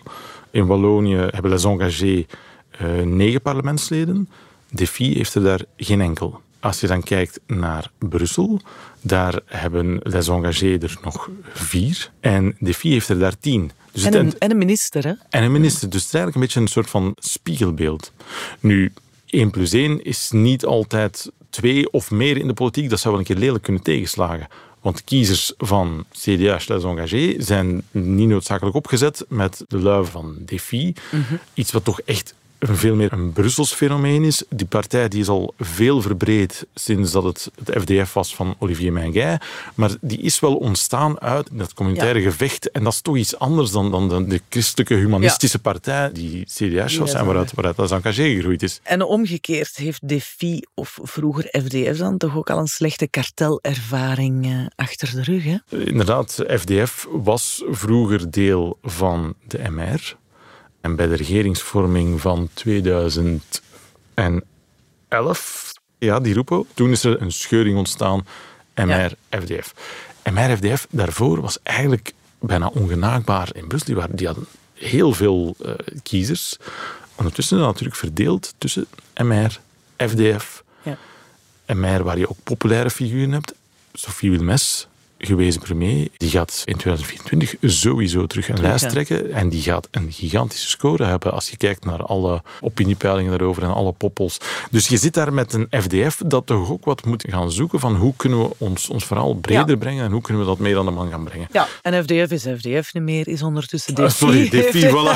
In 0.50 0.66
Wallonië 0.66 1.16
hebben 1.16 1.50
Les 1.50 1.64
Engagés 1.64 2.25
uh, 2.83 3.02
negen 3.02 3.43
parlementsleden. 3.43 4.28
Defi 4.71 5.14
heeft 5.14 5.35
er 5.35 5.43
daar 5.43 5.61
geen 5.76 6.00
enkel. 6.00 6.40
Als 6.61 6.81
je 6.81 6.87
dan 6.87 7.02
kijkt 7.02 7.40
naar 7.47 7.90
Brussel, 7.99 8.61
daar 9.00 9.40
hebben 9.47 10.00
Les 10.02 10.28
Engagés 10.28 10.83
er 10.83 10.99
nog 11.02 11.31
vier 11.52 12.11
en 12.21 12.57
Defi 12.59 12.90
heeft 12.90 13.09
er 13.09 13.19
daar 13.19 13.38
tien. 13.38 13.71
Dus 13.93 14.05
en, 14.05 14.14
een, 14.14 14.38
en, 14.38 14.50
een, 14.50 14.59
minister, 14.59 15.05
hè? 15.05 15.12
En 15.31 15.43
een 15.43 15.52
minister. 15.52 15.90
Dus 15.90 16.00
het 16.00 16.09
is 16.09 16.14
eigenlijk 16.14 16.35
een 16.35 16.40
beetje 16.40 16.61
een 16.61 16.66
soort 16.66 16.90
van 16.90 17.16
spiegelbeeld. 17.19 18.12
Nu, 18.61 18.93
1 19.26 19.50
plus 19.50 19.73
1 19.73 20.05
is 20.05 20.31
niet 20.31 20.64
altijd 20.64 21.31
twee 21.50 21.90
of 21.90 22.11
meer 22.11 22.37
in 22.37 22.47
de 22.47 22.55
politiek. 22.55 22.90
Dat 22.90 23.00
zou 23.00 23.14
wel 23.14 23.23
een 23.23 23.28
keer 23.28 23.45
lelijk 23.45 23.64
kunnen 23.64 23.83
tegenslagen. 23.83 24.47
Want 24.87 25.05
kiezers 25.05 25.52
van 25.59 26.05
CDA 26.12 26.59
Les 26.66 26.85
Engagés 26.85 27.47
zijn 27.47 27.83
niet 27.90 28.28
noodzakelijk 28.28 28.76
opgezet 28.76 29.25
met 29.28 29.64
de 29.69 29.78
luiven 29.78 30.12
van 30.12 30.37
Defi. 30.38 30.95
Mhm. 31.11 31.35
Iets 31.55 31.73
wat 31.73 31.85
toch 31.85 32.00
echt 32.00 32.35
veel 32.59 32.95
meer 32.95 33.13
een 33.13 33.33
Brussels 33.33 33.73
fenomeen 33.73 34.25
is. 34.25 34.43
Die 34.49 34.67
partij 34.67 35.09
die 35.09 35.21
is 35.21 35.29
al 35.29 35.55
veel 35.59 36.01
verbreed 36.01 36.67
sinds 36.75 37.13
dat 37.13 37.25
het 37.25 37.51
het 37.65 37.83
FDF 37.83 38.13
was 38.13 38.35
van 38.35 38.57
Olivier 38.59 38.93
Menguy. 38.93 39.39
Maar 39.75 39.91
die 40.01 40.19
is 40.19 40.41
wel 40.41 40.57
ontstaan 40.57 41.21
uit 41.21 41.49
dat 41.53 41.75
communautaire 41.75 42.23
gevecht. 42.23 42.71
En 42.71 42.85
dat 42.85 42.93
is 42.93 43.01
toch 43.01 43.17
iets 43.17 43.39
anders 43.39 43.71
dan, 43.71 43.91
dan 43.91 44.29
de, 44.29 44.41
christelijke 44.49 44.95
humanistische 44.95 45.59
partij 45.59 46.13
die 46.13 46.45
CDS 46.45 46.97
was 46.97 47.13
en 47.13 47.25
waaruit, 47.25 47.53
waaruit 47.55 47.77
dat 47.77 47.93
engagé 47.93 48.35
gegroeid 48.35 48.63
is. 48.63 48.81
En 48.83 49.03
omgekeerd 49.03 49.77
heeft 49.77 50.09
Defi 50.09 50.63
of 50.75 50.99
vroeger 51.03 51.49
FDF 51.65 51.99
dan 51.99 52.17
toch 52.17 52.37
ook 52.37 52.51
al 52.51 52.59
een 52.59 52.67
slechte 52.67 53.09
kartelervaring 53.09 54.47
eh, 54.47 54.67
achter 54.77 55.11
de 55.15 55.23
rug. 55.23 55.45
Hè? 55.45 55.85
Inderdaad, 55.85 56.45
FDF 56.49 57.07
was 57.11 57.63
vroeger 57.71 58.31
deel 58.31 58.79
van 58.83 59.35
de 59.47 59.59
MR. 59.71 60.17
En 60.87 60.97
bij 60.97 61.07
de 61.07 61.14
regeringsvorming 61.14 62.21
van 62.21 62.49
2011, 62.55 63.40
ja, 65.99 66.21
die 66.21 66.35
roepen, 66.35 66.66
toen 66.75 66.90
is 66.90 67.05
er 67.05 67.23
een 67.23 67.33
scheuring 67.33 67.78
ontstaan, 67.78 68.26
MR-FDF. 68.75 69.75
MR-FDF 70.33 70.87
daarvoor 70.90 71.40
was 71.40 71.59
eigenlijk 71.62 72.12
bijna 72.38 72.66
ongenaakbaar 72.66 73.49
in 73.52 73.66
Brussel. 73.66 73.87
Die, 73.87 73.97
waren, 73.97 74.16
die 74.16 74.26
hadden 74.26 74.47
heel 74.73 75.12
veel 75.12 75.57
uh, 75.62 75.73
kiezers. 76.02 76.57
Ondertussen 77.14 77.59
natuurlijk 77.59 77.97
verdeeld 77.97 78.55
tussen 78.59 78.87
MR, 79.14 79.61
FDF, 79.97 80.62
ja. 80.83 80.99
MR 81.66 82.02
waar 82.02 82.19
je 82.19 82.31
ook 82.31 82.38
populaire 82.43 82.90
figuren 82.90 83.33
hebt. 83.33 83.55
Sophie 83.93 84.31
Wilmes, 84.31 84.88
gewezen 85.26 85.61
premier, 85.61 86.09
die 86.16 86.30
gaat 86.30 86.62
in 86.64 86.76
2024 86.76 87.54
sowieso 87.61 88.26
terug 88.26 88.49
een 88.49 88.61
lijst 88.61 88.88
trekken. 88.88 89.33
En 89.33 89.49
die 89.49 89.62
gaat 89.62 89.88
een 89.90 90.12
gigantische 90.12 90.68
score 90.68 91.04
hebben 91.04 91.33
als 91.33 91.50
je 91.50 91.56
kijkt 91.56 91.85
naar 91.85 92.02
alle 92.02 92.42
opiniepeilingen 92.61 93.30
daarover 93.30 93.62
en 93.62 93.75
alle 93.75 93.92
poppels. 93.92 94.38
Dus 94.71 94.88
je 94.88 94.97
zit 94.97 95.14
daar 95.14 95.33
met 95.33 95.52
een 95.52 95.66
FDF 95.71 96.23
dat 96.26 96.47
toch 96.47 96.71
ook 96.71 96.85
wat 96.85 97.04
moet 97.04 97.25
gaan 97.28 97.52
zoeken 97.52 97.80
van 97.80 97.97
hoe 97.97 98.12
kunnen 98.16 98.38
we 98.38 98.50
ons, 98.59 98.88
ons 98.88 99.04
verhaal 99.04 99.35
breder 99.35 99.76
brengen 99.76 100.04
en 100.04 100.11
hoe 100.11 100.21
kunnen 100.21 100.42
we 100.42 100.49
dat 100.49 100.59
meer 100.59 100.78
aan 100.78 100.85
de 100.85 100.90
man 100.90 101.11
gaan 101.11 101.25
brengen. 101.25 101.49
Ja, 101.52 101.68
en 101.83 102.02
FDF 102.02 102.30
is 102.30 102.42
FDF 102.42 102.95
niet 102.95 103.02
meer, 103.02 103.28
is 103.28 103.42
ondertussen 103.42 103.95
DFI. 103.95 104.02
Ah, 104.02 104.11
sorry, 104.11 104.49
DFI, 104.49 104.88
voilà. 104.88 105.14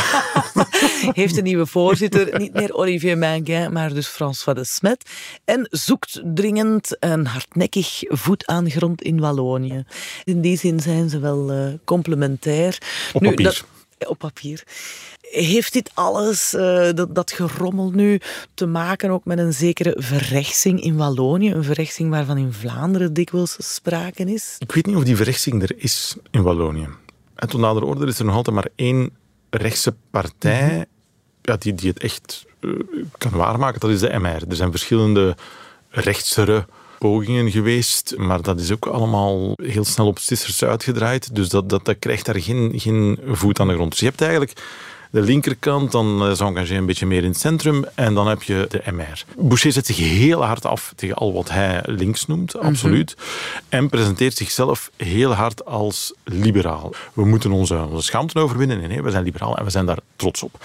heeft 1.20 1.36
een 1.36 1.44
nieuwe 1.44 1.66
voorzitter, 1.66 2.38
niet 2.38 2.52
meer 2.52 2.74
Olivier 2.74 3.18
Menguin, 3.18 3.72
maar 3.72 3.94
dus 3.94 4.06
François 4.06 4.58
de 4.58 4.64
Smet. 4.64 5.10
En 5.44 5.66
zoekt 5.70 6.20
dringend 6.24 6.96
een 7.00 7.26
hardnekkig 7.26 8.02
voet 8.08 8.46
aan 8.46 8.70
grond 8.70 9.02
in 9.02 9.20
Wallonië. 9.20 9.84
In 10.24 10.40
die 10.40 10.58
zin 10.58 10.80
zijn 10.80 11.08
ze 11.08 11.18
wel 11.18 11.52
uh, 11.52 11.72
complementair. 11.84 12.78
Op 13.12 13.22
papier. 13.22 13.44
Dat, 13.44 13.64
op 14.08 14.18
papier. 14.18 14.62
Heeft 15.20 15.72
dit 15.72 15.90
alles, 15.94 16.54
uh, 16.54 16.88
dat, 16.94 17.14
dat 17.14 17.32
gerommel 17.32 17.90
nu, 17.90 18.20
te 18.54 18.66
maken 18.66 19.10
ook 19.10 19.24
met 19.24 19.38
een 19.38 19.52
zekere 19.52 19.94
verrechtsing 19.98 20.82
in 20.82 20.96
Wallonië? 20.96 21.52
Een 21.52 21.64
verrechtsing 21.64 22.10
waarvan 22.10 22.36
in 22.36 22.52
Vlaanderen 22.52 23.12
dikwijls 23.12 23.56
sprake 23.58 24.24
is? 24.24 24.56
Ik 24.58 24.72
weet 24.72 24.86
niet 24.86 24.96
of 24.96 25.04
die 25.04 25.16
verrechtsing 25.16 25.62
er 25.62 25.72
is 25.76 26.16
in 26.30 26.42
Wallonië. 26.42 26.88
En 27.34 27.48
tot 27.48 27.60
nader 27.60 27.84
orde 27.84 28.06
is 28.06 28.18
er 28.18 28.24
nog 28.24 28.34
altijd 28.34 28.56
maar 28.56 28.68
één 28.74 29.10
rechtse 29.50 29.94
partij 30.10 30.66
mhm. 30.66 30.84
ja, 31.42 31.56
die, 31.56 31.74
die 31.74 31.88
het 31.88 32.02
echt 32.02 32.46
uh, 32.60 32.80
kan 33.18 33.32
waarmaken. 33.32 33.80
Dat 33.80 33.90
is 33.90 34.00
de 34.00 34.18
MR. 34.18 34.48
Er 34.48 34.56
zijn 34.56 34.70
verschillende 34.70 35.36
rechtsere 35.90 36.66
pogingen 37.00 37.50
geweest, 37.50 38.14
maar 38.16 38.42
dat 38.42 38.60
is 38.60 38.72
ook 38.72 38.86
allemaal 38.86 39.52
heel 39.62 39.84
snel 39.84 40.06
op 40.06 40.18
stissers 40.18 40.64
uitgedraaid. 40.64 41.34
Dus 41.34 41.48
dat, 41.48 41.68
dat, 41.68 41.84
dat 41.84 41.98
krijgt 41.98 42.26
daar 42.26 42.40
geen, 42.40 42.72
geen 42.76 43.18
voet 43.26 43.60
aan 43.60 43.68
de 43.68 43.74
grond. 43.74 43.90
Dus 43.90 44.00
je 44.00 44.06
hebt 44.06 44.20
eigenlijk 44.20 44.52
de 45.10 45.20
linkerkant, 45.20 45.92
dan 45.92 46.26
is 46.26 46.40
Engagé 46.40 46.74
een 46.74 46.86
beetje 46.86 47.06
meer 47.06 47.22
in 47.22 47.28
het 47.30 47.38
centrum 47.38 47.84
en 47.94 48.14
dan 48.14 48.28
heb 48.28 48.42
je 48.42 48.66
de 48.68 48.82
MR. 48.92 49.24
Boucher 49.36 49.72
zet 49.72 49.86
zich 49.86 49.96
heel 49.96 50.44
hard 50.44 50.66
af 50.66 50.92
tegen 50.96 51.16
al 51.16 51.32
wat 51.32 51.50
hij 51.50 51.82
links 51.84 52.26
noemt, 52.26 52.54
mhm. 52.54 52.66
absoluut. 52.66 53.16
En 53.68 53.88
presenteert 53.88 54.36
zichzelf 54.36 54.90
heel 54.96 55.32
hard 55.32 55.64
als 55.64 56.14
liberaal. 56.24 56.92
We 57.12 57.24
moeten 57.24 57.52
onze, 57.52 57.86
onze 57.90 58.04
schaamte 58.04 58.38
overwinnen. 58.38 58.78
Nee, 58.78 58.88
nee, 58.88 59.02
we 59.02 59.10
zijn 59.10 59.24
liberaal 59.24 59.56
en 59.56 59.64
we 59.64 59.70
zijn 59.70 59.86
daar 59.86 59.98
trots 60.16 60.42
op. 60.42 60.64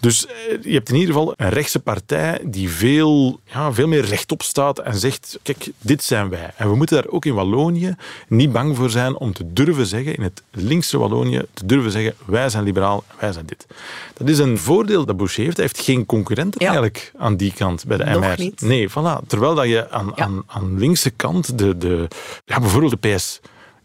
Dus 0.00 0.26
eh, 0.26 0.32
je 0.62 0.72
hebt 0.72 0.88
in 0.88 0.94
ieder 0.94 1.14
geval 1.14 1.34
een 1.36 1.48
rechtse 1.48 1.80
partij 1.80 2.40
die 2.44 2.70
veel, 2.70 3.40
ja, 3.44 3.72
veel 3.72 3.88
meer 3.88 4.04
rechtop 4.04 4.42
staat 4.42 4.78
en 4.78 4.94
zegt, 4.96 5.38
kijk, 5.42 5.70
dit 5.80 6.04
zijn 6.04 6.28
wij. 6.28 6.50
En 6.56 6.68
we 6.70 6.76
moeten 6.76 7.02
daar 7.02 7.12
ook 7.12 7.24
in 7.24 7.34
Wallonië 7.34 7.94
niet 8.28 8.52
bang 8.52 8.76
voor 8.76 8.90
zijn 8.90 9.16
om 9.16 9.32
te 9.32 9.52
durven 9.52 9.86
zeggen, 9.86 10.16
in 10.16 10.22
het 10.22 10.42
linkse 10.50 10.98
Wallonië, 10.98 11.42
te 11.54 11.66
durven 11.66 11.90
zeggen, 11.90 12.14
wij 12.26 12.48
zijn 12.48 12.64
liberaal, 12.64 13.04
wij 13.18 13.32
zijn 13.32 13.46
dit. 13.46 13.66
Dat 14.14 14.28
is 14.28 14.38
een 14.38 14.58
voordeel 14.58 15.04
dat 15.04 15.16
Boucher 15.16 15.44
heeft. 15.44 15.56
Hij 15.56 15.66
heeft 15.66 15.84
geen 15.84 16.06
concurrenten 16.06 16.60
eigenlijk 16.60 17.12
aan 17.16 17.36
die 17.36 17.52
kant 17.52 17.84
bij 17.86 17.96
de 17.96 18.04
Nog 18.04 18.36
Niet. 18.36 18.60
Nee, 18.60 18.90
voilà. 18.90 19.26
Terwijl 19.26 19.54
dat 19.54 19.66
je 19.66 19.90
aan, 19.90 20.18
aan, 20.18 20.42
aan 20.46 20.78
linkse 20.78 21.10
kant, 21.10 21.58
de, 21.58 21.78
de, 21.78 22.08
ja, 22.44 22.60
bijvoorbeeld 22.60 23.02
de 23.02 23.14
PS, 23.14 23.40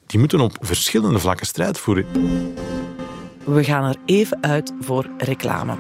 die 0.06 0.20
moeten 0.20 0.40
op 0.40 0.58
verschillende 0.62 1.20
vlakken 1.20 1.46
strijd 1.46 1.78
voeren. 1.78 2.06
We 3.44 3.64
gaan 3.64 3.84
er 3.84 3.96
even 4.06 4.38
uit 4.42 4.74
voor 4.82 5.06
reclame. 5.18 5.76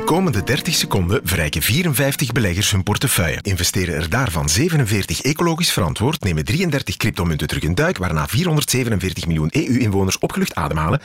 In 0.00 0.06
de 0.06 0.12
komende 0.12 0.42
30 0.42 0.74
seconden 0.74 1.20
verrijken 1.24 1.62
54 1.62 2.32
beleggers 2.32 2.70
hun 2.70 2.82
portefeuille. 2.82 3.38
Investeren 3.42 3.94
er 3.94 4.10
daarvan 4.10 4.48
47 4.48 5.22
ecologisch 5.22 5.72
verantwoord, 5.72 6.24
nemen 6.24 6.44
33 6.44 6.96
cryptomunten 6.96 7.46
terug 7.46 7.62
een 7.62 7.74
duik, 7.74 7.98
waarna 7.98 8.26
447 8.26 9.26
miljoen 9.26 9.50
EU-inwoners 9.52 10.18
opgelucht 10.18 10.54
ademhalen, 10.54 11.00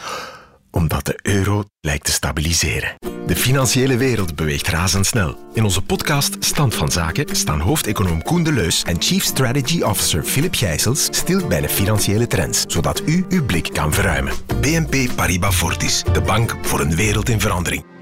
omdat 0.72 1.06
de 1.06 1.20
euro 1.22 1.64
lijkt 1.82 2.06
te 2.06 2.12
stabiliseren. 2.12 2.96
De 3.28 3.36
financiële 3.36 3.98
wereld 3.98 4.36
beweegt 4.36 4.68
razendsnel. 4.68 5.38
In 5.54 5.64
onze 5.64 5.82
podcast 5.82 6.36
Stand 6.40 6.76
van 6.76 6.92
Zaken 6.92 7.36
staan 7.36 7.60
hoofdeconoom 7.60 8.24
Koen 8.24 8.44
de 8.44 8.52
Leus 8.52 8.84
en 8.84 9.02
Chief 9.02 9.24
Strategy 9.24 9.82
Officer 9.82 10.24
Philip 10.24 10.56
Gijsels 10.56 11.06
stil 11.12 11.48
bij 11.48 11.62
de 11.62 11.70
financiële 11.70 12.28
trends, 12.28 12.64
zodat 12.68 13.02
u 13.06 13.26
uw 13.30 13.46
blik 13.46 13.70
kan 13.74 13.94
verruimen. 13.94 14.34
BNP 14.62 15.16
Paribas 15.16 15.56
Fortis, 15.56 16.04
de 16.14 16.22
bank 16.22 16.56
voor 16.62 16.80
een 16.80 16.96
wereld 16.96 17.30
in 17.30 17.40
verandering. 17.40 17.95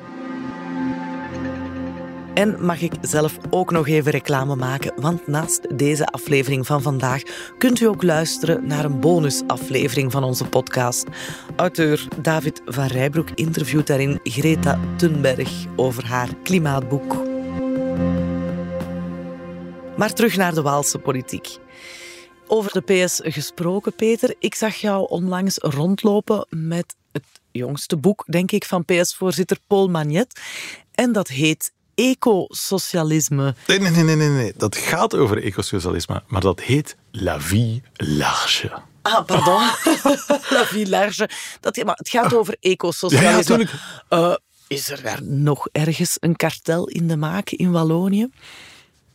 En 2.33 2.65
mag 2.65 2.81
ik 2.81 2.93
zelf 3.01 3.37
ook 3.49 3.71
nog 3.71 3.87
even 3.87 4.11
reclame 4.11 4.55
maken, 4.55 5.01
want 5.01 5.27
naast 5.27 5.77
deze 5.77 6.05
aflevering 6.05 6.65
van 6.65 6.81
vandaag 6.81 7.21
kunt 7.57 7.79
u 7.79 7.85
ook 7.85 8.03
luisteren 8.03 8.67
naar 8.67 8.85
een 8.85 8.99
bonusaflevering 8.99 10.11
van 10.11 10.23
onze 10.23 10.45
podcast. 10.45 11.05
Auteur 11.55 12.07
David 12.21 12.61
van 12.65 12.85
Rijbroek 12.85 13.29
interviewt 13.29 13.87
daarin 13.87 14.19
Greta 14.23 14.79
Thunberg 14.97 15.65
over 15.75 16.05
haar 16.05 16.29
klimaatboek. 16.43 17.15
Maar 19.97 20.13
terug 20.13 20.37
naar 20.37 20.53
de 20.53 20.61
Waalse 20.61 20.99
politiek. 20.99 21.57
Over 22.47 22.71
de 22.71 23.05
PS 23.05 23.19
gesproken, 23.23 23.95
Peter. 23.95 24.35
Ik 24.39 24.55
zag 24.55 24.75
jou 24.75 25.09
onlangs 25.09 25.57
rondlopen 25.57 26.45
met 26.49 26.95
het 27.11 27.25
jongste 27.51 27.97
boek, 27.97 28.23
denk 28.27 28.51
ik, 28.51 28.65
van 28.65 28.85
PS-voorzitter 28.85 29.57
Paul 29.67 29.87
Magnet. 29.87 30.41
En 30.91 31.11
dat 31.11 31.27
heet 31.27 31.71
ecosocialisme. 31.95 33.55
Nee, 33.67 33.79
nee, 33.79 33.91
nee, 33.91 34.15
nee, 34.15 34.29
nee. 34.29 34.53
Dat 34.57 34.75
gaat 34.75 35.15
over 35.15 35.43
ecosocialisme, 35.43 36.23
maar 36.27 36.41
dat 36.41 36.61
heet 36.61 36.95
La 37.11 37.41
Vie 37.41 37.83
Large. 37.93 38.71
Ah, 39.01 39.25
pardon. 39.25 39.61
La 40.55 40.65
Vie 40.65 40.89
Large. 40.89 41.29
Dat, 41.59 41.83
maar 41.83 41.95
het 41.95 42.09
gaat 42.09 42.33
over 42.33 42.57
ecosocialisme. 42.59 43.67
Ja, 44.09 44.17
uh, 44.17 44.35
is 44.67 44.89
er 44.89 45.01
daar 45.01 45.23
nog 45.23 45.67
ergens 45.71 46.17
een 46.19 46.35
kartel 46.35 46.87
in 46.87 47.07
de 47.07 47.17
maak 47.17 47.49
in 47.49 47.71
Wallonië? 47.71 48.29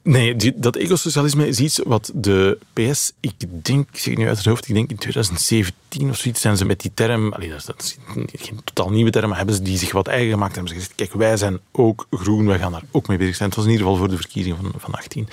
Nee, 0.09 0.55
dat 0.57 0.77
ecosocialisme 0.77 1.49
is 1.49 1.59
iets 1.59 1.81
wat 1.85 2.11
de 2.15 2.59
PS, 2.73 3.13
ik 3.21 3.35
denk, 3.63 3.89
ik 3.93 3.99
zeg 3.99 4.17
nu 4.17 4.29
uit 4.29 4.37
het 4.37 4.47
hoofd, 4.47 4.69
ik 4.69 4.75
denk 4.75 4.91
in 4.91 4.97
2017 4.97 6.11
of 6.11 6.17
zoiets 6.17 6.41
zijn 6.41 6.57
ze 6.57 6.65
met 6.65 6.81
die 6.81 6.91
term, 6.95 7.33
allee, 7.33 7.49
dat, 7.49 7.75
is, 7.79 7.99
geen 8.33 8.61
totaal 8.65 8.91
nieuwe 8.91 9.11
term, 9.11 9.29
maar 9.29 9.37
hebben 9.37 9.55
ze 9.55 9.63
die 9.63 9.79
zich 9.79 9.93
wat 9.93 10.07
eigen 10.07 10.31
gemaakt 10.31 10.57
en 10.57 10.57
hebben 10.57 10.75
ze 10.75 10.81
gezegd, 10.81 10.95
kijk, 10.97 11.13
wij 11.13 11.37
zijn 11.37 11.59
ook 11.73 12.07
groen, 12.11 12.47
wij 12.47 12.59
gaan 12.59 12.73
daar 12.73 12.83
ook 12.91 13.09
mee 13.09 13.19
bezig 13.19 13.37
zijn. 13.37 13.49
Het 13.49 13.59
was 13.59 13.67
in 13.67 13.71
ieder 13.71 13.87
geval 13.87 14.01
voor 14.01 14.11
de 14.11 14.21
verkiezingen 14.21 14.59
van, 14.59 14.73
van 14.77 14.95
18. 14.95 15.29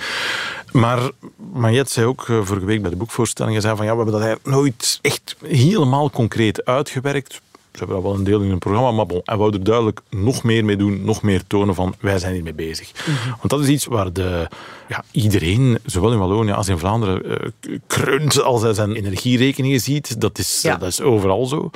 Maar 0.72 1.10
Magnet 1.52 1.90
zei 1.90 2.06
ook 2.06 2.28
eh, 2.28 2.40
vorige 2.42 2.66
week 2.66 2.82
bij 2.82 2.90
de 2.90 2.96
boekvoorstelling, 2.96 3.62
zei 3.62 3.76
van 3.76 3.84
ja, 3.84 3.90
we 3.90 3.96
hebben 3.96 4.20
dat 4.20 4.24
eigenlijk 4.24 4.56
nooit 4.56 4.98
echt 5.02 5.36
helemaal 5.44 6.10
concreet 6.10 6.64
uitgewerkt 6.64 7.40
Ze 7.76 7.84
hebben 7.84 8.02
wel 8.02 8.14
een 8.14 8.24
deel 8.24 8.40
in 8.40 8.48
hun 8.48 8.58
programma, 8.58 8.90
maar 8.90 9.06
bon. 9.06 9.20
En 9.24 9.38
wou 9.38 9.52
er 9.52 9.64
duidelijk 9.64 10.00
nog 10.10 10.42
meer 10.42 10.64
mee 10.64 10.76
doen, 10.76 11.04
nog 11.04 11.22
meer 11.22 11.46
tonen 11.46 11.74
van 11.74 11.94
wij 12.00 12.18
zijn 12.18 12.34
hiermee 12.34 12.54
bezig. 12.54 12.92
Mhm. 12.92 13.28
Want 13.28 13.50
dat 13.50 13.60
is 13.60 13.68
iets 13.68 13.84
waar 13.84 14.12
de, 14.12 14.48
ja, 14.88 15.04
iedereen, 15.10 15.78
zowel 15.84 16.12
in 16.12 16.18
Wallonië 16.18 16.52
als 16.52 16.68
in 16.68 16.78
Vlaanderen, 16.78 17.22
uh, 17.26 17.78
kreunt 17.86 18.42
als 18.42 18.62
hij 18.62 18.74
zijn 18.74 18.94
energierekeningen 18.94 19.80
ziet. 19.80 20.20
Dat 20.20 20.38
is, 20.38 20.60
dat 20.60 20.82
is 20.82 21.00
overal 21.00 21.46
zo. 21.46 21.70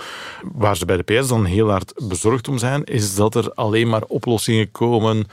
Waar 0.54 0.76
ze 0.76 0.84
bij 0.84 0.96
de 0.96 1.20
PS 1.20 1.28
dan 1.28 1.44
heel 1.44 1.70
hard 1.70 1.92
bezorgd 2.08 2.48
om 2.48 2.58
zijn, 2.58 2.84
is 2.84 3.14
dat 3.14 3.34
er 3.34 3.52
alleen 3.54 3.88
maar 3.88 4.02
oplossingen 4.06 4.70
komen 4.70 5.26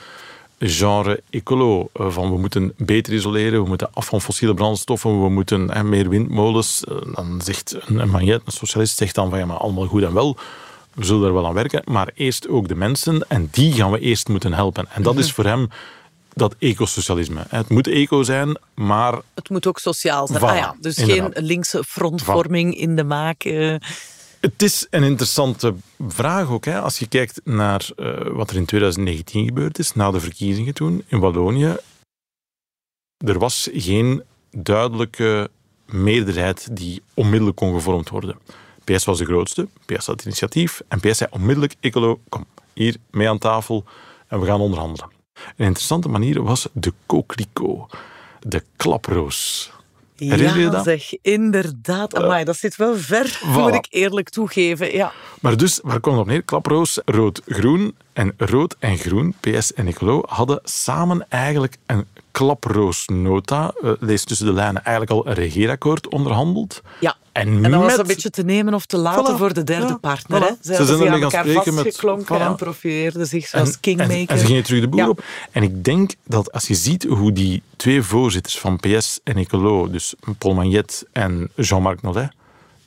genre 0.60 1.24
ecolo. 1.30 1.90
Eh, 1.94 2.10
van 2.10 2.32
we 2.32 2.38
moeten 2.38 2.74
beter 2.78 3.14
isoleren, 3.14 3.62
we 3.64 3.68
moeten 3.68 3.90
af 3.94 4.06
van 4.06 4.22
fossiele 4.22 4.54
brandstoffen, 4.54 5.22
we 5.22 5.30
moeten 5.30 5.90
meer 5.90 6.10
windmolens. 6.10 6.84
Eh, 6.84 6.96
dan 7.16 7.42
zegt 7.44 7.76
een 7.86 8.10
magnet, 8.10 8.42
een 8.46 8.52
socialist, 8.52 8.98
zegt 8.98 9.16
dan 9.16 9.30
van 9.30 9.40
ja, 9.40 9.46
maar 9.46 9.58
allemaal 9.58 9.86
goed 9.86 10.04
en 10.04 10.14
wel. 10.14 10.38
We 10.94 11.06
zullen 11.06 11.28
er 11.28 11.34
wel 11.34 11.48
aan 11.48 11.54
werken, 11.54 11.82
maar 11.86 12.10
eerst 12.14 12.48
ook 12.48 12.68
de 12.68 12.76
mensen 12.76 13.26
en 13.30 13.48
die 13.52 13.74
gaan 13.74 13.92
we 13.92 14.00
eerst 14.00 14.28
moeten 14.28 14.54
helpen. 14.54 14.86
En 14.90 15.04
dat 15.04 15.18
is 15.18 15.26
mhm. 15.26 15.36
voor 15.36 15.46
hem 15.46 15.70
dat 16.34 16.56
ecosocialisme. 16.60 17.44
Het 17.50 17.70
moet 17.70 17.88
eco 17.88 18.24
zijn, 18.24 18.58
maar... 18.74 19.20
Het 19.34 19.50
moet 19.50 19.68
ook 19.68 19.80
sociaal 19.80 20.28
zijn. 20.28 20.44
ah 20.44 20.56
ja, 20.56 20.76
dus 20.80 20.98
geen 20.98 21.32
linkse 21.34 21.84
frontvorming 21.84 22.78
in 22.78 22.96
de 22.96 23.04
maak. 23.04 23.44
Het 24.40 24.62
is 24.62 24.88
een 24.90 25.04
interessante 25.04 25.76
vraag 26.08 26.50
ook. 26.50 26.66
Hè. 26.66 26.82
Als 26.82 27.00
je 27.00 27.08
kijkt 27.08 27.42
naar 27.44 27.90
uh, 27.98 28.28
wat 28.28 28.50
er 28.50 28.56
in 28.56 28.66
2019 28.66 29.46
gebeurd 29.46 29.80
is, 29.80 29.94
na 29.94 30.12
de 30.12 30.20
verkiezingen 30.20 30.74
toen 30.74 31.04
in 31.08 31.20
Wallonië. 31.20 31.76
Er 33.18 33.40
was 33.40 33.70
geen 33.74 34.24
duidelijke 34.52 35.50
meerderheid 35.86 36.68
die 36.72 37.02
onmiddellijk 37.14 37.58
kon 37.58 37.74
gevormd 37.74 38.10
worden. 38.10 38.38
PS 38.84 39.06
was 39.06 39.18
de 39.18 39.26
grootste, 39.26 39.68
PS 39.86 40.06
had 40.06 40.16
het 40.16 40.26
initiatief 40.26 40.82
en 40.88 41.00
PS 41.00 41.18
zei 41.18 41.30
onmiddellijk, 41.34 41.76
Ecolo, 41.80 42.20
kom 42.30 42.46
hier 42.74 42.96
mee 43.12 43.30
aan 43.30 43.38
tafel 43.38 43.84
en 44.28 44.40
we 44.40 44.46
gaan 44.46 44.62
onderhandelen. 44.62 45.10
Een 45.34 45.66
interessante 45.66 46.10
manier 46.10 46.44
was 46.44 46.68
de 46.74 46.94
coquelicot, 47.06 47.94
de 48.40 48.64
klaproos. 48.76 49.72
Herinner 50.18 50.72
ja, 50.72 50.84
zeg, 50.84 51.22
inderdaad. 51.22 52.16
Amai, 52.16 52.44
dat 52.44 52.58
zit 52.58 52.76
wel 52.76 52.96
ver, 52.96 53.40
moet 53.46 53.74
ik 53.74 53.88
eerlijk 53.90 54.30
toegeven. 54.30 54.94
Ja. 54.94 55.12
Maar 55.42 55.58
dus, 55.58 55.80
waar 55.84 56.00
komt 56.00 56.16
het 56.16 56.26
op 56.26 56.32
neer? 56.32 56.44
Klaproos, 56.44 57.00
rood-groen. 57.06 57.96
En 58.14 58.34
rood 58.38 58.76
en 58.80 58.98
groen, 58.98 59.34
PS 59.40 59.74
en 59.74 59.88
Ecolo, 59.88 60.24
hadden 60.26 60.60
samen 60.64 61.26
eigenlijk 61.30 61.78
een 61.86 62.06
klaproosnota, 62.38 63.74
uh, 63.84 63.92
lees 64.00 64.24
tussen 64.24 64.46
de 64.46 64.54
lijnen, 64.54 64.84
eigenlijk 64.84 65.12
al 65.12 65.28
een 65.28 65.34
regeerakkoord 65.34 66.08
onderhandeld. 66.08 66.82
Ja, 67.00 67.16
en, 67.32 67.66
en 67.66 67.72
dat 67.72 67.82
was 67.82 67.98
een 67.98 68.08
beetje 68.08 68.30
te 68.30 68.44
nemen 68.44 68.74
of 68.74 68.86
te 68.86 68.98
laten 68.98 69.38
voor 69.38 69.54
de 69.54 69.64
derde 69.64 69.98
partner. 69.98 70.42
Hè? 70.42 70.48
Ze, 70.62 70.76
ze 70.76 70.86
zijn 70.86 71.02
ermee 71.02 71.30
gaan 71.30 71.46
spreken 71.46 71.74
met... 71.74 72.02
Voilà. 72.04 72.42
en 72.42 72.56
profileerden 72.56 73.28
zich 73.28 73.48
zoals 73.48 73.72
en, 73.72 73.80
kingmaker. 73.80 74.30
En, 74.30 74.40
ze 74.40 74.46
gingen 74.46 74.64
terug 74.64 74.82
de 74.82 74.88
boer 74.88 75.10
op. 75.10 75.24
En 75.52 75.64
ik 75.64 75.84
denk 75.84 76.12
dat 76.26 76.52
als 76.52 76.68
je 76.68 76.76
ziet 76.76 77.04
hoe 77.04 77.32
die 77.32 77.62
twee 77.76 78.02
voorzitters 78.02 78.60
van 78.60 78.78
PS 78.78 79.20
en 79.24 79.38
Ecolo, 79.38 79.90
dus 79.90 80.14
Paul 80.38 80.54
Magnet 80.54 81.06
en 81.12 81.50
Jean-Marc 81.56 82.02
Nollet, 82.02 82.32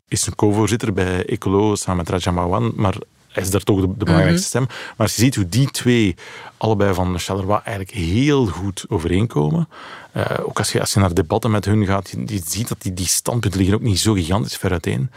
is 0.09 0.27
een 0.27 0.35
co-voorzitter 0.35 0.93
bij 0.93 1.25
Ecolo 1.25 1.75
samen 1.75 1.97
met 1.97 2.09
Raja 2.09 2.31
Mawan, 2.31 2.73
maar 2.77 2.95
hij 3.31 3.43
is 3.43 3.51
daar 3.51 3.63
toch 3.63 3.81
de, 3.81 3.89
belangrijkste 3.89 4.59
mhm. 4.59 4.67
stem. 4.67 4.67
Maar 4.67 5.07
als 5.07 5.17
je 5.17 5.23
ziet 5.23 5.35
hoe 5.35 5.49
die 5.49 5.71
twee, 5.71 6.15
allebei 6.57 6.95
van 6.95 7.19
Charleroi, 7.19 7.61
eigenlijk 7.65 7.97
heel 7.97 8.47
goed 8.47 8.85
overeenkomen. 8.89 9.69
Uh, 10.17 10.25
ook 10.43 10.59
als 10.59 10.73
je, 10.73 10.81
als 10.81 10.93
je 10.93 11.01
naar 11.01 11.15
debatten 11.15 11.51
met 11.51 11.65
hun 11.65 11.87
gaat, 11.87 12.11
je, 12.11 12.23
je 12.27 12.41
ziet 12.47 12.69
dat 12.69 12.83
die, 12.83 12.95
die 12.95 13.07
standpunten 13.07 13.61
liggen 13.61 13.77
ook 13.77 13.85
niet 13.85 13.99
zo 13.99 14.13
gigantisch 14.13 14.57
ver 14.57 14.71
uiteen. 14.71 15.11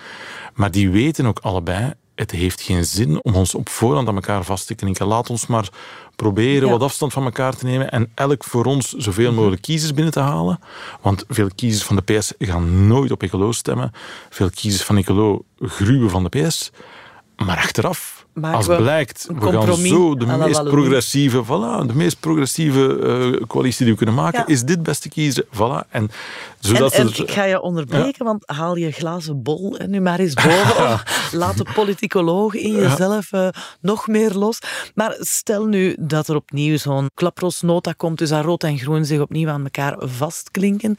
Maar 0.53 0.71
die 0.71 0.89
weten 0.89 1.25
ook 1.25 1.39
allebei, 1.39 1.93
het 2.15 2.31
heeft 2.31 2.61
geen 2.61 2.85
zin 2.85 3.23
om 3.23 3.35
ons 3.35 3.55
op 3.55 3.69
voorhand 3.69 4.07
aan 4.07 4.15
elkaar 4.15 4.43
vast 4.43 4.67
te 4.67 4.75
klinken. 4.75 5.05
Laat 5.05 5.29
ons 5.29 5.47
maar 5.47 5.69
proberen 6.15 6.69
wat 6.69 6.81
afstand 6.81 7.13
van 7.13 7.23
elkaar 7.23 7.55
te 7.55 7.65
nemen 7.65 7.91
en 7.91 8.11
elk 8.15 8.43
voor 8.43 8.65
ons 8.65 8.91
zoveel 8.91 9.27
mhm. 9.27 9.35
mogelijk 9.35 9.61
kiezers 9.61 9.93
binnen 9.93 10.13
te 10.13 10.19
halen. 10.19 10.59
Want 11.01 11.25
veel 11.27 11.49
kiezers 11.55 11.83
van 11.83 11.95
de 11.95 12.13
PS 12.13 12.33
gaan 12.39 12.87
nooit 12.87 13.11
op 13.11 13.23
Ecolo 13.23 13.51
stemmen. 13.51 13.91
Veel 14.29 14.49
kiezers 14.49 14.83
van 14.83 14.97
Ecolo 14.97 15.45
gruwen 15.59 16.09
van 16.09 16.23
de 16.23 16.41
PS. 16.41 16.71
Maar 17.35 17.57
achteraf, 17.57 18.25
als 18.41 18.65
blijkt, 18.65 19.27
we 19.35 19.51
gaan 19.51 19.75
zo 19.77 20.15
de 20.15 20.25
meest 20.25 20.63
progressieve, 20.63 21.43
voilà, 21.43 21.85
de 21.87 21.95
meest 21.95 22.19
progressieve 22.19 22.97
uh, 22.97 23.41
coalitie 23.47 23.83
die 23.85 23.93
we 23.93 23.97
kunnen 23.97 24.15
maken, 24.15 24.47
is 24.47 24.63
dit 24.63 24.83
beste 24.83 25.09
kiezen. 25.09 25.45
Voilà. 25.45 25.89
En, 25.89 26.11
zodat 26.59 26.93
en, 26.93 27.07
ik 27.07 27.31
ga 27.31 27.43
je 27.43 27.61
onderbreken, 27.61 28.25
want 28.25 28.43
haal 28.45 28.75
je 28.75 28.91
glazen 28.91 29.43
bol 29.43 29.77
en 29.77 29.89
nu 29.89 30.01
maar 30.01 30.19
eens 30.19 30.33
boven. 30.33 31.01
laat 31.41 31.57
de 31.57 31.65
politicoloog 31.73 32.53
in 32.53 32.73
jezelf 32.73 33.31
uh, 33.31 33.47
nog 33.81 34.07
meer 34.07 34.33
los. 34.33 34.59
Maar 34.95 35.15
stel 35.19 35.65
nu 35.65 35.95
dat 35.99 36.27
er 36.27 36.35
opnieuw 36.35 36.77
zo'n 36.77 37.09
klaprosnota 37.13 37.93
komt, 37.93 38.17
dus 38.17 38.29
dat 38.29 38.45
rood 38.45 38.63
en 38.63 38.77
groen 38.77 39.05
zich 39.05 39.19
opnieuw 39.19 39.49
aan 39.49 39.63
elkaar 39.63 39.95
vastklinken 39.99 40.97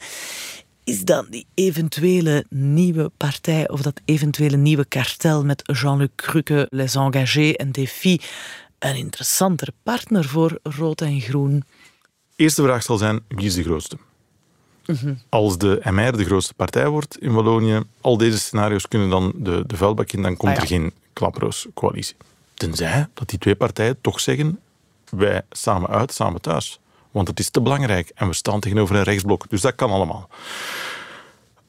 is 0.85 1.03
dan 1.03 1.25
die 1.29 1.45
eventuele 1.53 2.45
nieuwe 2.49 3.11
partij 3.17 3.69
of 3.69 3.81
dat 3.81 4.01
eventuele 4.05 4.57
nieuwe 4.57 4.85
kartel 4.85 5.45
met 5.45 5.61
Jean-Luc 5.73 6.09
Cruque, 6.15 6.67
Les 6.69 6.95
Engagés 6.95 7.55
en 7.55 7.71
Défi 7.71 8.19
een 8.79 8.95
interessantere 8.95 9.73
partner 9.83 10.25
voor 10.25 10.59
Rood 10.63 11.01
en 11.01 11.21
Groen? 11.21 11.63
Eerste 12.35 12.61
vraag 12.61 12.83
zal 12.83 12.97
zijn, 12.97 13.19
wie 13.27 13.45
is 13.45 13.55
de 13.55 13.63
grootste? 13.63 13.97
Mhm. 14.85 15.13
Als 15.29 15.57
de 15.57 15.81
MR 15.83 16.17
de 16.17 16.25
grootste 16.25 16.53
partij 16.53 16.87
wordt 16.87 17.19
in 17.19 17.33
Wallonië, 17.33 17.81
al 18.01 18.17
deze 18.17 18.39
scenario's 18.39 18.87
kunnen 18.87 19.09
dan 19.09 19.33
de, 19.35 19.63
de 19.67 19.77
vuilbak 19.77 20.11
in, 20.11 20.21
dan 20.21 20.37
komt 20.37 20.55
ah 20.55 20.61
er 20.61 20.67
geen 20.67 20.93
klaproos 21.13 21.67
coalitie. 21.73 22.15
Tenzij 22.53 23.07
dat 23.13 23.29
die 23.29 23.39
twee 23.39 23.55
partijen 23.55 24.01
toch 24.01 24.19
zeggen, 24.19 24.59
wij 25.09 25.41
samen 25.49 25.89
uit, 25.89 26.13
samen 26.13 26.41
thuis. 26.41 26.79
Want 27.15 27.27
het 27.27 27.39
is 27.39 27.49
te 27.49 27.61
belangrijk 27.61 28.11
en 28.15 28.27
we 28.27 28.33
staan 28.33 28.59
tegenover 28.59 28.95
een 28.95 29.03
rechtsblok. 29.03 29.49
Dus 29.49 29.61
dat 29.61 29.75
kan 29.75 29.91
allemaal. 29.91 30.29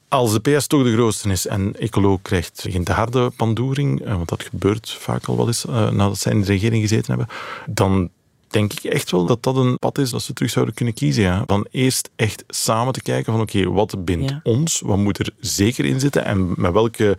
Als 0.07 0.33
de 0.33 0.39
PS 0.39 0.67
toch 0.67 0.83
de 0.83 0.93
grootste 0.93 1.29
is 1.29 1.47
en 1.47 1.75
Ecolo 1.79 2.17
krijgt 2.21 2.65
geen 2.69 2.87
harde 2.87 3.29
pandoering, 3.29 4.01
eh, 4.01 4.15
want 4.15 4.29
dat 4.29 4.43
gebeurt 4.43 4.89
vaak 4.91 5.25
al 5.25 5.37
wel 5.37 5.47
eens 5.47 5.65
eh, 5.65 5.89
nadat 5.89 6.17
zij 6.17 6.31
in 6.31 6.41
de 6.41 6.45
regering 6.45 6.81
gezeten 6.81 7.17
hebben, 7.17 7.35
dan 7.65 8.09
denk 8.47 8.73
ik 8.73 8.83
echt 8.83 9.11
wel 9.11 9.25
dat 9.25 9.43
dat 9.43 9.55
een 9.55 9.77
pad 9.77 9.97
is 9.97 10.09
dat 10.09 10.21
ze 10.21 10.33
terug 10.33 10.51
zouden 10.51 10.73
kunnen 10.75 10.93
kiezen. 10.93 11.23
Ja. 11.23 11.43
Dan 11.45 11.67
eerst 11.71 12.09
echt 12.15 12.43
samen 12.47 12.93
te 12.93 13.01
kijken 13.01 13.33
van 13.33 13.41
oké, 13.41 13.69
wat 13.71 14.05
bindt 14.05 14.33
ons? 14.43 14.81
Wat 14.85 14.97
moet 14.97 15.19
er 15.19 15.29
zeker 15.39 15.85
in 15.85 15.99
zitten? 15.99 16.25
En 16.25 16.53
met 16.55 16.71
welke 16.71 17.17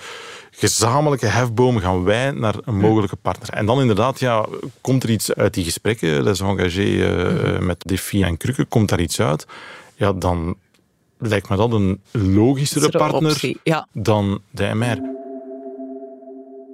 gezamenlijke 0.50 1.26
hefboom 1.26 1.78
gaan 1.78 2.04
wij 2.04 2.30
naar 2.30 2.54
een 2.64 2.78
mogelijke 2.78 3.16
partner? 3.16 3.48
En 3.48 3.66
dan 3.66 3.80
inderdaad, 3.80 4.20
ja, 4.20 4.46
komt 4.80 5.02
er 5.02 5.10
iets 5.10 5.34
uit 5.34 5.54
die 5.54 5.64
gesprekken, 5.64 6.22
les 6.22 6.40
engagés 6.40 6.76
uh, 6.76 7.58
met 7.58 7.82
Defi 7.86 8.22
en 8.22 8.36
Krukke, 8.36 8.64
komt 8.64 8.88
daar 8.88 9.00
iets 9.00 9.20
uit? 9.20 9.46
Ja, 9.94 10.12
dan 10.12 10.56
lijkt 11.18 11.48
me 11.48 11.56
dat 11.56 11.72
een 11.72 12.00
logischere 12.10 12.90
partner 12.90 13.56
dan 13.92 14.40
de 14.50 14.74
MR. 14.74 15.16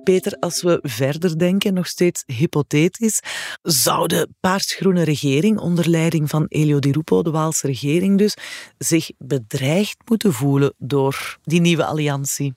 Peter, 0.04 0.36
als 0.40 0.62
we 0.62 0.78
verder 0.82 1.38
denken, 1.38 1.74
nog 1.74 1.86
steeds 1.86 2.22
hypothetisch, 2.26 3.20
zou 3.62 4.06
de 4.06 4.28
paarsgroene 4.40 5.02
regering 5.02 5.58
onder 5.58 5.88
leiding 5.88 6.30
van 6.30 6.46
Elio 6.48 6.78
Di 6.78 6.92
Rupo, 6.92 7.22
de 7.22 7.30
Waalse 7.30 7.66
regering 7.66 8.18
dus, 8.18 8.36
zich 8.78 9.10
bedreigd 9.18 9.96
moeten 10.04 10.32
voelen 10.32 10.74
door 10.78 11.38
die 11.42 11.60
nieuwe 11.60 11.84
alliantie? 11.84 12.54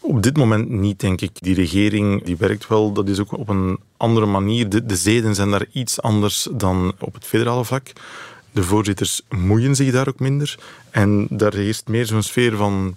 Op 0.00 0.22
dit 0.22 0.36
moment 0.36 0.68
niet, 0.68 1.00
denk 1.00 1.20
ik. 1.20 1.30
Die 1.34 1.54
regering 1.54 2.22
die 2.22 2.36
werkt 2.36 2.68
wel, 2.68 2.92
dat 2.92 3.08
is 3.08 3.20
ook 3.20 3.38
op 3.38 3.48
een 3.48 3.78
andere 3.96 4.26
manier. 4.26 4.68
De, 4.68 4.86
de 4.86 4.96
zeden 4.96 5.34
zijn 5.34 5.50
daar 5.50 5.66
iets 5.72 6.00
anders 6.00 6.48
dan 6.52 6.92
op 6.98 7.14
het 7.14 7.24
federale 7.24 7.64
vlak. 7.64 7.92
De 8.50 8.62
voorzitters 8.62 9.22
moeien 9.28 9.76
zich 9.76 9.92
daar 9.92 10.08
ook 10.08 10.18
minder. 10.18 10.58
En 10.90 11.26
daar 11.30 11.54
heerst 11.54 11.88
meer 11.88 12.06
zo'n 12.06 12.22
sfeer 12.22 12.56
van 12.56 12.96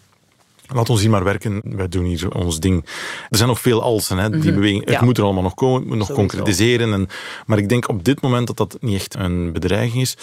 Laat 0.73 0.89
ons 0.89 1.01
hier 1.01 1.09
maar 1.09 1.23
werken, 1.23 1.61
wij 1.63 1.87
doen 1.87 2.05
hier 2.05 2.31
ons 2.31 2.59
ding. 2.59 2.85
Er 3.29 3.37
zijn 3.37 3.49
nog 3.49 3.59
veel 3.59 3.81
alsen, 3.81 4.17
hè, 4.17 4.29
die 4.29 4.39
mhm. 4.39 4.53
beweging. 4.53 4.89
Het 4.89 5.01
moet 5.01 5.17
er 5.17 5.23
allemaal 5.23 5.43
nog 5.43 5.53
komen, 5.53 5.79
het 5.79 5.89
moet 5.89 5.97
nog 5.97 6.11
concretiseren. 6.11 6.93
En, 6.93 7.07
maar 7.45 7.57
ik 7.57 7.69
denk 7.69 7.89
op 7.89 8.03
dit 8.03 8.21
moment 8.21 8.47
dat 8.47 8.57
dat 8.57 8.77
niet 8.81 8.95
echt 8.95 9.15
een 9.15 9.53
bedreiging 9.53 10.01
is. 10.01 10.17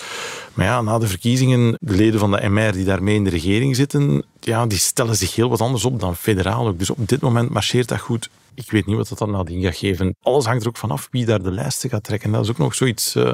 Maar 0.54 0.66
ja, 0.66 0.80
na 0.80 0.98
de 0.98 1.08
verkiezingen, 1.08 1.76
de 1.80 1.94
leden 1.94 2.20
van 2.20 2.30
de 2.30 2.48
MR 2.48 2.72
die 2.72 2.84
daarmee 2.84 3.14
in 3.14 3.24
de 3.24 3.30
regering 3.30 3.76
zitten, 3.76 4.22
ja, 4.40 4.66
die 4.66 4.78
stellen 4.78 5.16
zich 5.16 5.34
heel 5.34 5.48
wat 5.48 5.60
anders 5.60 5.84
op 5.84 6.00
dan 6.00 6.16
federaal 6.16 6.66
ook. 6.66 6.78
Dus 6.78 6.90
op 6.90 7.08
dit 7.08 7.20
moment 7.20 7.50
marcheert 7.50 7.88
dat 7.88 8.00
goed. 8.00 8.30
Ik 8.54 8.70
weet 8.70 8.86
niet 8.86 8.96
wat 8.96 9.08
dat 9.08 9.18
dan 9.18 9.30
nadien 9.30 9.62
gaat 9.62 9.76
geven. 9.76 10.16
Alles 10.22 10.44
hangt 10.44 10.62
er 10.62 10.68
ook 10.68 10.76
vanaf 10.76 11.08
wie 11.10 11.24
daar 11.24 11.42
de 11.42 11.50
lijsten 11.50 11.90
gaat 11.90 12.04
trekken. 12.04 12.32
Dat 12.32 12.44
is 12.44 12.50
ook 12.50 12.58
nog 12.58 12.74
zoiets, 12.74 13.16
uh, 13.16 13.32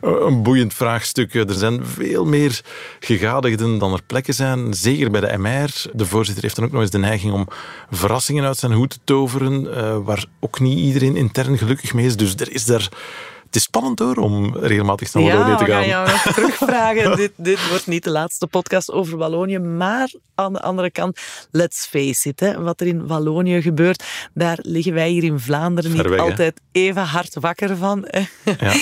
een 0.00 0.42
boeiend 0.42 0.74
vraagstuk. 0.74 1.34
Er 1.34 1.54
zijn 1.54 1.86
veel 1.86 2.24
meer 2.24 2.60
gegadigden 3.00 3.78
dan 3.78 3.92
er 3.92 4.02
plekken 4.06 4.34
zijn. 4.34 4.74
Zeker 4.74 5.10
bij 5.10 5.20
de 5.20 5.38
MR. 5.38 5.90
De 5.92 6.06
voorzitter 6.06 6.42
heeft 6.42 6.56
dan 6.56 6.64
ook 6.64 6.72
nog 6.72 6.80
eens 6.80 6.90
de 6.90 6.98
neiging 6.98 7.32
om 7.32 7.48
verrassingen 7.90 8.44
uit 8.44 8.58
zijn 8.58 8.72
hoed 8.72 8.90
te 8.90 8.98
toveren, 9.04 9.64
uh, 9.64 9.98
waar 10.04 10.24
ook 10.40 10.60
niet 10.60 10.78
iedereen 10.78 11.16
intern 11.16 11.58
gelukkig 11.58 11.94
mee 11.94 12.06
is. 12.06 12.16
Dus 12.16 12.34
er 12.34 12.52
is 12.52 12.64
daar 12.64 12.88
Het 13.52 13.60
is 13.60 13.66
spannend 13.66 13.98
hoor, 13.98 14.16
om 14.16 14.56
regelmatig 14.56 15.12
naar 15.12 15.22
Wallonië 15.22 15.56
te 15.56 15.64
gaan. 15.64 15.86
Ja, 15.86 16.06
ga 16.06 16.28
je 16.28 16.34
terugvragen. 16.34 17.16
dit, 17.16 17.32
dit 17.36 17.68
wordt 17.68 17.86
niet 17.86 18.04
de 18.04 18.10
laatste 18.10 18.46
podcast 18.46 18.90
over 18.90 19.16
Wallonië, 19.16 19.58
maar 19.58 20.12
aan 20.34 20.52
de 20.52 20.60
andere 20.60 20.90
kant, 20.90 21.20
let's 21.50 21.86
face 21.86 22.28
it, 22.28 22.40
hè, 22.40 22.62
wat 22.62 22.80
er 22.80 22.86
in 22.86 23.06
Wallonië 23.06 23.62
gebeurt, 23.62 24.04
daar 24.34 24.58
liggen 24.62 24.94
wij 24.94 25.10
hier 25.10 25.24
in 25.24 25.38
Vlaanderen 25.38 25.92
niet 25.92 26.18
altijd 26.18 26.60
even 26.70 27.02
hard 27.02 27.34
wakker 27.40 27.76
van. 27.76 28.06
Ja. 28.58 28.74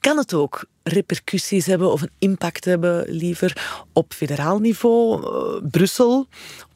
Kan 0.00 0.16
het 0.16 0.34
ook 0.34 0.64
repercussies 0.82 1.66
hebben 1.66 1.92
of 1.92 2.02
een 2.02 2.10
impact 2.18 2.64
hebben, 2.64 3.04
liever 3.08 3.82
op 3.92 4.12
federaal 4.12 4.58
niveau, 4.58 5.22
uh, 5.22 5.70
Brussel, 5.70 6.26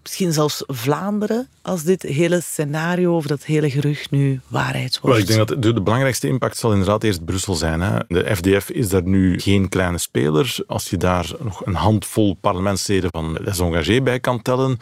misschien 0.05 0.33
zelfs 0.33 0.63
Vlaanderen, 0.67 1.49
als 1.63 1.83
dit 1.83 2.03
hele 2.03 2.41
scenario 2.41 3.17
of 3.17 3.27
dat 3.27 3.45
hele 3.45 3.71
gerucht 3.71 4.11
nu 4.11 4.41
waarheid 4.49 5.01
wordt? 5.01 5.17
Well, 5.17 5.27
ik 5.27 5.37
denk 5.37 5.49
dat 5.49 5.63
de, 5.63 5.83
belangrijkste 5.83 6.29
impact 6.29 6.57
zal 6.57 6.71
inderdaad 6.71 7.03
eerst 7.03 7.25
Brussel 7.25 7.55
zijn. 7.55 7.81
Hè. 7.81 7.99
De 8.09 8.37
FDF 8.37 8.71
is 8.71 8.89
daar 8.89 9.03
nu 9.03 9.39
geen 9.41 9.69
kleine 9.69 9.99
speler. 9.99 10.57
Als 10.67 10.91
je 10.91 10.97
daar 10.97 11.31
nog 11.41 11.67
een 11.67 11.75
handvol 11.75 12.35
parlementsleden 12.35 13.11
van 13.11 13.39
Les 13.41 13.59
Engagés 13.59 14.03
bij 14.03 14.21
kan 14.21 14.43
tellen, 14.43 14.79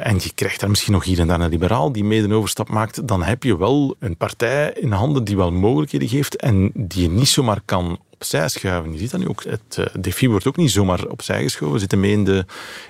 en 0.00 0.18
je 0.22 0.32
krijgt 0.34 0.60
daar 0.60 0.68
misschien 0.68 0.92
nog 0.92 1.04
hier 1.04 1.20
en 1.20 1.26
daar 1.26 1.40
een 1.40 1.50
liberaal 1.50 1.92
die 1.92 2.04
mede 2.04 2.24
een 2.24 2.32
overstap 2.32 2.68
maakt, 2.68 3.08
dan 3.08 3.22
heb 3.22 3.42
je 3.42 3.58
wel 3.58 3.96
een 3.98 4.16
partij 4.16 4.72
in 4.72 4.92
handen 4.92 5.24
die 5.24 5.36
wel 5.36 5.52
mogelijkheden 5.52 6.08
geeft 6.08 6.36
en 6.36 6.70
die 6.74 7.02
je 7.02 7.08
niet 7.08 7.28
zomaar 7.28 7.60
kan 7.64 7.98
opzij 8.10 8.48
schuiven. 8.48 8.92
Je 8.92 8.98
ziet 8.98 9.10
dat 9.10 9.20
nu 9.20 9.28
ook. 9.28 9.44
Het 9.44 9.76
uh, 9.78 9.86
defi 10.00 10.28
wordt 10.28 10.46
ook 10.46 10.56
niet 10.56 10.70
zomaar 10.70 11.06
opzij 11.06 11.42
geschoven. 11.42 11.72
We 11.72 11.80
zitten 11.80 12.00
mee 12.00 12.12
in 12.12 12.24
de, 12.24 12.44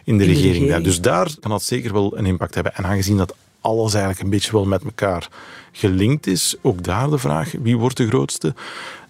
in 0.05 0.19
de, 0.19 0.25
regering. 0.25 0.77
Dus 0.77 1.01
daar 1.01 1.31
kan 1.41 1.51
dat 1.51 1.63
zeker 1.63 1.93
wel 1.93 2.19
een 2.19 2.27
impact 2.27 2.55
hebben. 2.55 2.75
En 2.75 2.85
aangezien 2.85 3.17
dat 3.17 3.35
alles 3.61 3.93
eigenlijk 3.93 4.23
een 4.23 4.31
beetje 4.31 4.53
wel 4.53 4.65
met 4.65 4.85
elkaar 4.85 5.29
gelinkt 5.73 6.27
is, 6.27 6.57
ook 6.63 6.83
daar 6.85 7.11
de 7.11 7.19
vraag, 7.19 7.53
wie 7.63 7.79
wordt 7.79 7.97
de 7.97 8.09
grootste? 8.09 8.55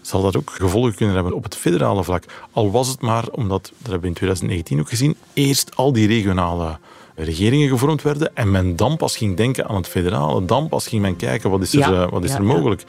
Zal 0.01 0.23
dat 0.23 0.37
ook 0.37 0.51
gevolgen 0.51 0.95
kunnen 0.95 1.15
hebben 1.15 1.33
op 1.33 1.43
het 1.43 1.57
federale 1.57 2.05
vlak? 2.05 2.25
Al 2.53 2.71
was 2.71 2.89
het 2.89 3.01
maar, 3.01 3.29
omdat, 3.29 3.63
dat 3.63 3.91
hebben 3.91 4.01
we 4.01 4.07
in 4.07 4.15
2019 4.15 4.81
ook 4.81 4.89
gezien, 4.89 5.17
eerst 5.33 5.77
al 5.77 5.93
die 5.93 6.07
regionale 6.07 6.79
regeringen 7.25 7.69
gevormd 7.69 8.03
werden 8.03 8.31
en 8.35 8.51
men 8.51 8.77
dan 8.77 8.97
pas 8.97 9.17
ging 9.17 9.37
denken 9.37 9.69
aan 9.69 9.77
het 9.77 9.89
federale, 9.89 10.45
dan 10.45 10.69
pas 10.69 10.87
ging 10.87 11.03
men 11.03 11.17
kijken 11.17 11.51
wat 11.51 11.63
is 11.63 11.75
er, 11.75 12.03
eh, 12.03 12.11
wat 12.11 12.25
is 12.25 12.33
er 12.33 12.45
mogelijk. 12.45 12.85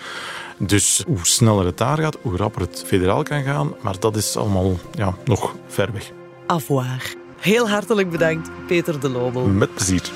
Dus 0.58 1.04
hoe 1.08 1.20
sneller 1.22 1.66
het 1.66 1.78
daar 1.78 1.98
gaat, 1.98 2.18
hoe 2.22 2.38
rapper 2.38 2.62
het 2.62 2.84
federaal 2.86 3.24
kan 3.24 3.44
gaan, 3.44 3.74
maar 3.82 4.00
dat 4.00 4.16
is 4.16 4.38
allemaal 4.38 4.72
ja, 4.92 5.16
nog 5.26 5.56
ver 5.68 5.90
weg. 5.94 6.12
Avoir. 6.48 7.14
Heel 7.40 7.70
hartelijk 7.70 8.10
bedankt, 8.10 8.50
Peter 8.68 9.00
de 9.00 9.10
Lobel. 9.10 9.46
Met 9.46 9.74
plezier. 9.74 10.12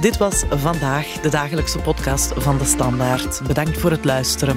Dit 0.00 0.16
was 0.16 0.44
vandaag 0.50 1.06
de 1.06 1.28
dagelijkse 1.28 1.78
podcast 1.78 2.32
van 2.36 2.58
De 2.58 2.64
Standaard. 2.64 3.40
Bedankt 3.46 3.78
voor 3.78 3.90
het 3.90 4.04
luisteren. 4.04 4.56